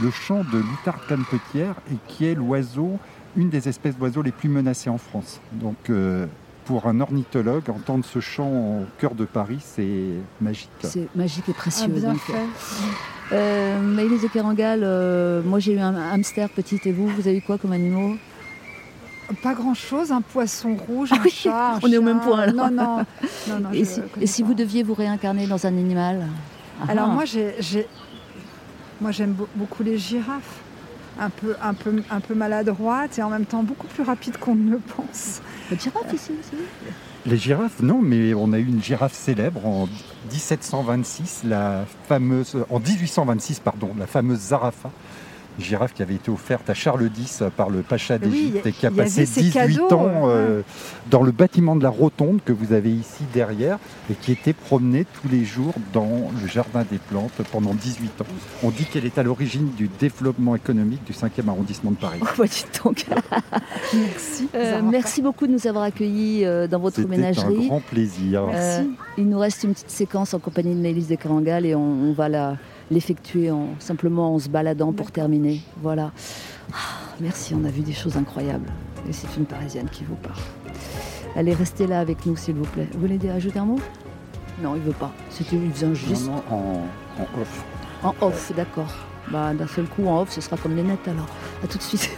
[0.00, 2.98] le chant de l'outarde canepetière et qui est l'oiseau,
[3.36, 5.40] une des espèces d'oiseaux les plus menacées en France.
[5.52, 6.26] Donc euh,
[6.66, 9.86] pour un ornithologue, entendre ce chant au cœur de Paris, c'est
[10.40, 10.68] magique.
[10.82, 11.88] c'est magique et Ah, précieux.
[11.88, 12.20] bien donc.
[12.20, 12.34] fait.
[13.32, 17.38] Euh, Maëlys de Kerangal, euh, moi j'ai eu un hamster petit et vous, vous avez
[17.38, 18.16] eu quoi comme animaux?
[19.42, 22.20] Pas grand chose, un poisson rouge, Ah un oui, chat, un on est au même
[22.20, 22.70] point, alors.
[22.70, 22.96] Non, non,
[23.48, 24.00] non, non, Et si,
[24.40, 26.26] et vous deviez vous réincarner dans un animal?
[26.80, 27.14] Ah Alors ah.
[27.14, 27.54] moi, j'ai,
[29.00, 30.60] moi j'aime beau- beaucoup les girafes.
[31.18, 34.54] Un peu, un, peu, un peu maladroite et en même temps beaucoup plus rapide qu'on
[34.54, 35.40] ne le pense.
[35.70, 36.62] Votre girafe ici aussi
[37.24, 39.88] Les girafes, non, mais on a eu une girafe célèbre en
[40.30, 44.90] 1726, la fameuse, en 1826, pardon, la fameuse Zarafa,
[45.58, 48.90] girafe qui avait été offerte à Charles X par le Pacha d'Égypte et qui a
[48.90, 50.62] passé ces 18 cadeaux, ans euh,
[51.10, 53.78] dans le bâtiment de la rotonde que vous avez ici derrière
[54.10, 58.26] et qui était promenée tous les jours dans le jardin des plantes pendant 18 ans.
[58.62, 62.20] On dit qu'elle est à l'origine du développement économique du 5e arrondissement de Paris.
[62.22, 62.44] Oh, bah,
[62.84, 63.06] donc.
[63.94, 64.48] Merci.
[64.54, 67.66] Euh, merci beaucoup de nous avoir accueillis euh, dans votre C'était un ménagerie.
[67.68, 68.42] grand plaisir.
[68.42, 68.90] Euh, Merci.
[69.18, 72.12] il nous reste une petite séquence en compagnie de Maëlys de Carangal et on, on
[72.12, 72.56] va la-
[72.90, 75.60] l'effectuer en, simplement en se baladant pour terminer.
[75.82, 76.12] Voilà.
[76.72, 76.76] Ah,
[77.20, 78.70] merci, on a vu des choses incroyables.
[79.08, 80.40] Et c'est une Parisienne qui vous parle.
[81.36, 82.88] Allez, restez là avec nous, s'il vous plaît.
[82.92, 83.78] Vous voulez ajouter un mot?
[84.62, 85.12] Non, il veut pas.
[85.30, 87.64] C'était il faisait juste Non, non, en, en off.
[88.02, 88.92] en off, d'accord.
[89.30, 91.28] Bah, d'un seul coup, en off, ce sera comme les nets alors.
[91.62, 92.10] À tout de suite.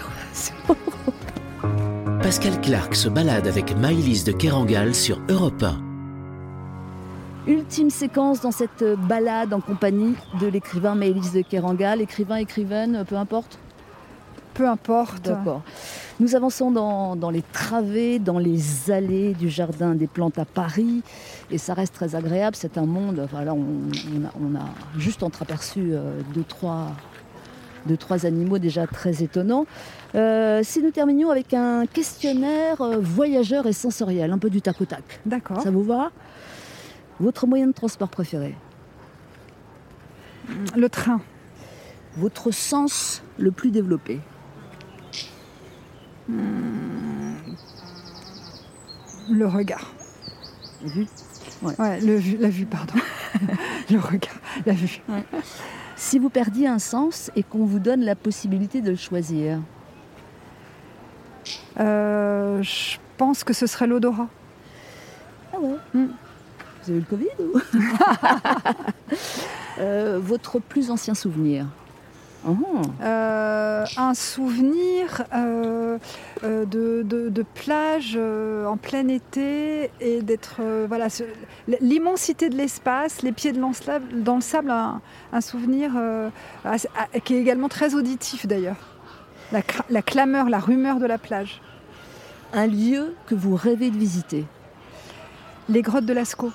[2.22, 5.87] Pascal Clark se balade avec Maïlis de Kerangal sur Europe 1.
[7.48, 12.02] Ultime séquence dans cette balade en compagnie de l'écrivain Maëlys de Kerangal.
[12.02, 13.58] Écrivain, écrivaine, peu importe?
[14.52, 15.24] Peu importe.
[15.24, 15.62] D'accord.
[16.20, 21.02] Nous avançons dans, dans les travées, dans les allées du jardin des plantes à Paris.
[21.50, 22.54] Et ça reste très agréable.
[22.54, 23.18] C'est un monde.
[23.24, 24.66] Enfin, là, on, on a, on a
[24.98, 26.88] juste entreaperçu euh, deux, trois,
[27.86, 29.64] deux, trois animaux déjà très étonnants.
[30.14, 34.78] Euh, si nous terminions avec un questionnaire euh, voyageur et sensoriel, un peu du tac
[34.82, 35.20] au tac.
[35.24, 35.62] D'accord.
[35.62, 36.10] Ça vous va?
[37.20, 38.54] Votre moyen de transport préféré
[40.76, 41.20] Le train.
[42.16, 44.20] Votre sens le plus développé
[49.30, 49.92] Le regard.
[50.82, 51.06] Vu
[51.62, 52.94] Ouais, le vu, la vue, pardon.
[53.90, 55.00] le regard, la vue.
[55.96, 59.60] Si vous perdiez un sens et qu'on vous donne la possibilité de le choisir,
[61.80, 64.26] Euh, je pense que ce serait l'odorat.
[65.52, 66.06] Ah ouais Mm.
[66.88, 67.78] Vous avez eu le Covid ou
[69.80, 71.66] Euh, Votre plus ancien souvenir
[72.46, 72.50] Ah,
[73.02, 75.98] Euh, un souvenir euh,
[76.42, 78.18] de, de- de plage
[78.66, 81.08] en plein été et d'être voilà
[81.80, 85.00] l'immensité de l'espace, les pieds de dans le sable, un,
[85.32, 85.90] un souvenir
[86.64, 86.76] ah,
[87.24, 88.76] qui est également très auditif d'ailleurs.
[89.52, 89.60] La,
[89.90, 91.60] la clameur, la rumeur de la plage.
[92.52, 94.44] Un lieu que vous rêvez de visiter
[95.68, 96.52] Les grottes de Lascaux.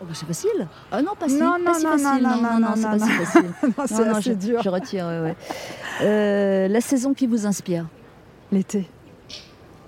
[0.00, 2.22] Oh, bah, C'est facile Ah non, pas si, Non, pas non, si non, facile.
[2.22, 3.06] non, non, non, c'est non, pas non.
[3.06, 3.50] si facile.
[3.78, 4.62] Non, c'est assez je, dur.
[4.62, 5.36] je retire, ouais, ouais.
[6.02, 7.86] Euh, la saison qui vous inspire
[8.52, 8.88] L'été.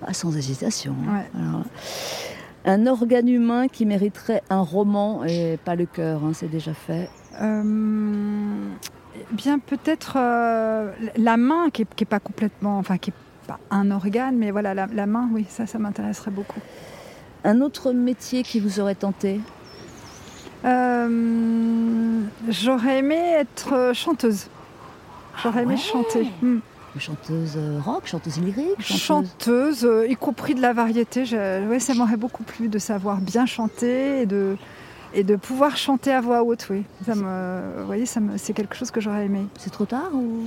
[0.07, 0.95] Ah, Sans hésitation.
[1.09, 1.31] Ouais.
[1.41, 1.65] Alors,
[2.65, 7.09] un organe humain qui mériterait un roman et pas le cœur, hein, c'est déjà fait.
[7.41, 8.69] Euh,
[9.17, 13.15] eh bien peut-être euh, la main qui est, qui est pas complètement, enfin qui est
[13.47, 16.61] pas un organe, mais voilà la, la main, oui, ça, ça m'intéresserait beaucoup.
[17.45, 19.41] Un autre métier qui vous aurait tenté?
[22.49, 24.47] J'aurais aimé être euh, chanteuse.
[25.43, 26.29] J'aurais aimé ouais chanter.
[26.43, 26.59] Hmm.
[26.99, 29.01] Chanteuse euh, rock, chanteuse lyrique chanteuse...
[29.01, 31.25] Chanteuse, euh, y compris de la variété.
[31.25, 34.57] Je- ouais, ça m'aurait beaucoup plu de savoir bien chanter et de,
[35.15, 36.67] et de pouvoir chanter à voix haute.
[36.71, 39.47] Oui, ça me, vous voyez, ça c'est quelque chose que j'aurais aimé.
[39.59, 40.45] C'est trop tard ou?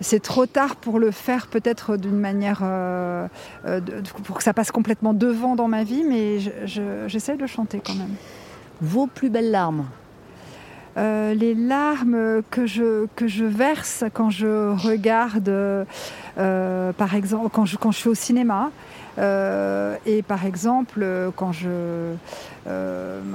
[0.00, 3.28] C'est trop tard pour le faire peut-être d'une manière euh,
[3.66, 3.80] euh,
[4.24, 7.80] pour que ça passe complètement devant dans ma vie, mais je- je- j'essaie de chanter
[7.84, 8.14] quand même.
[8.80, 9.86] Vos plus belles larmes
[10.96, 17.64] Euh, les larmes que je, que je verse quand je regarde, euh, par exemple, quand
[17.64, 18.70] je, quand je suis au cinéma,
[19.18, 21.06] euh, et par exemple
[21.36, 22.14] quand je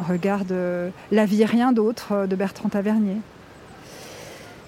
[0.09, 0.53] regarde
[1.11, 3.17] La vie et rien d'autre de Bertrand Tavernier.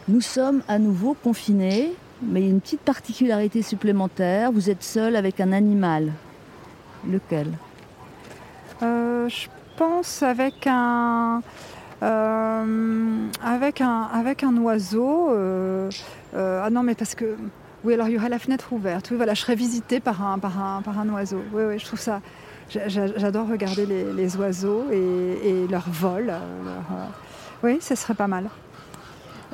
[0.07, 4.51] Nous sommes à nouveau confinés, mais il y a une petite particularité supplémentaire.
[4.53, 6.13] Vous êtes seul avec un animal.
[7.05, 7.49] Lequel?
[8.81, 9.47] Je
[9.77, 11.41] pense avec un,
[12.03, 15.29] euh, avec un, avec un oiseau.
[15.31, 15.89] euh,
[16.35, 17.37] euh, ah non, mais parce que.
[17.83, 19.07] Oui, alors il y aurait la fenêtre ouverte.
[19.11, 21.41] Oui, voilà, je serais visitée par un, par un, par un oiseau.
[21.53, 22.21] Oui, oui, je trouve ça.
[22.69, 26.33] j'a- j'a- J'adore regarder les, oiseaux et, leur vol.
[27.63, 28.49] Oui, ce serait pas mal.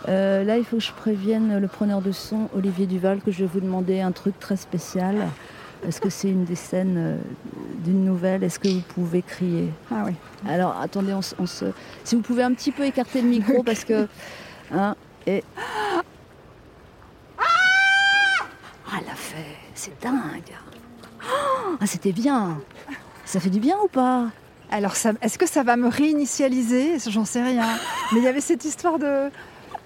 [0.07, 3.49] Là, il faut que je prévienne le preneur de son, Olivier Duval, que je vais
[3.53, 5.15] vous demander un truc très spécial.
[5.83, 7.17] Parce que c'est une des scènes euh,
[7.83, 8.43] d'une nouvelle?
[8.43, 9.69] Est-ce que vous pouvez crier?
[9.91, 10.13] Ah oui.
[10.47, 11.65] Alors, attendez, on, se- on se...
[12.03, 14.07] si vous pouvez un petit peu écarter le micro, parce que...
[14.73, 14.95] Hein,
[15.27, 15.43] et...
[17.37, 19.57] Ah, elle a fait...
[19.75, 20.53] C'est dingue
[21.81, 22.59] Ah, c'était bien
[23.25, 24.27] Ça fait du bien ou pas?
[24.71, 26.97] Alors, est-ce que ça va me réinitialiser?
[27.07, 27.67] J'en sais rien.
[28.11, 29.29] Mais il y avait cette histoire de,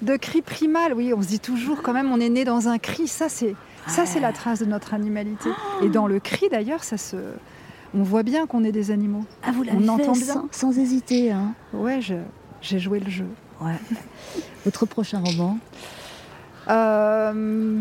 [0.02, 0.94] de cri primal.
[0.94, 3.08] Oui, on se dit toujours quand même, on est né dans un cri.
[3.08, 3.56] Ça, c'est
[3.88, 5.50] ça, c'est la trace de notre animalité.
[5.84, 7.16] Et dans le cri, d'ailleurs, ça se,
[7.94, 9.24] on voit bien qu'on est des animaux.
[9.44, 10.34] Ah, vous On l'avez entend fait bien.
[10.34, 11.32] sans, sans hésiter.
[11.32, 11.54] Hein.
[11.74, 12.16] Ouais, je-
[12.62, 13.28] j'ai joué le jeu.
[13.62, 13.76] Ouais.
[14.66, 15.58] Votre prochain roman
[16.70, 17.80] Euh,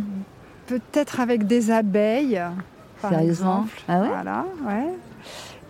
[0.66, 2.40] Peut-être avec des abeilles,
[3.00, 3.82] par Sérieusement exemple.
[3.88, 4.88] Ah ouais Voilà, ouais.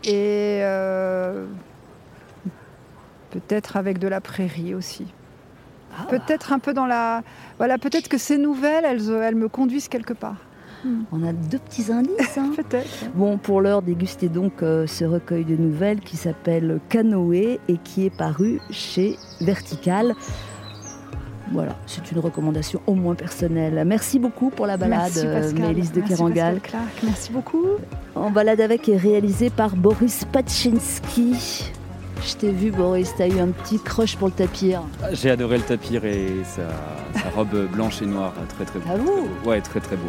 [0.05, 1.45] Et euh,
[3.31, 5.07] peut-être avec de la prairie aussi.
[5.99, 6.05] Ah.
[6.09, 7.23] Peut-être un peu dans la...
[7.59, 10.37] Voilà, peut-être que ces nouvelles, elles, elles me conduisent quelque part.
[11.11, 12.39] On a deux petits indices.
[12.39, 12.53] hein.
[12.57, 13.11] Peut-être.
[13.15, 18.07] Bon, pour l'heure, dégustez donc euh, ce recueil de nouvelles qui s'appelle Canoë et qui
[18.07, 20.15] est paru chez Vertical.
[21.53, 23.83] Voilà, c'est une recommandation au moins personnelle.
[23.87, 25.61] Merci beaucoup pour la balade, Merci euh, Pascal.
[25.61, 26.55] Maëlys de Merci, Kerangal.
[26.61, 27.03] Pascal Clark.
[27.05, 27.65] Merci beaucoup.
[28.15, 31.73] En balade avec est réalisé par Boris Paczynski.
[32.25, 34.83] Je t'ai vu, Boris, t'as eu un petit crush pour le tapir.
[35.13, 36.63] J'ai adoré le tapir et sa,
[37.21, 38.87] sa robe blanche et noire, très très beau.
[38.93, 40.09] Ah bon Ouais, très très beau.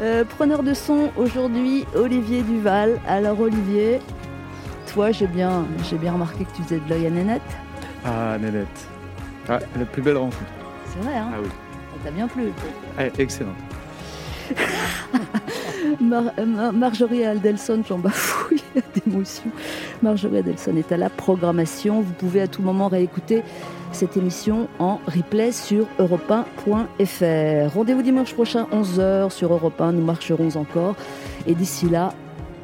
[0.00, 3.00] Euh, preneur de son aujourd'hui, Olivier Duval.
[3.08, 4.00] Alors, Olivier,
[4.92, 7.40] toi, j'ai bien, j'ai bien remarqué que tu faisais de l'œil à Nénette.
[8.04, 8.88] Ah, Nénette.
[9.48, 10.36] Ah, la plus belle rencontre.
[10.92, 11.48] C'est vrai, hein Ah oui.
[11.48, 12.52] Ça t'a bien plu.
[12.98, 13.54] Ah, excellent.
[16.00, 18.62] Mar- Mar- Marjorie Aldelson, j'en bafouille
[18.94, 19.50] d'émotion.
[20.02, 22.00] Marjorie Aldelson est à la programmation.
[22.00, 23.42] Vous pouvez à tout moment réécouter
[23.92, 27.72] cette émission en replay sur europe1.fr.
[27.74, 29.92] Rendez-vous dimanche prochain, 11h sur Europe 1.
[29.92, 30.96] Nous marcherons encore.
[31.46, 32.12] Et d'ici là,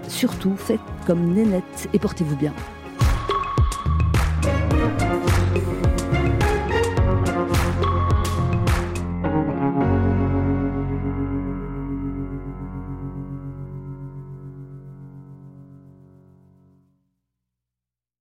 [0.08, 2.52] surtout, faites comme Nénette et portez-vous bien.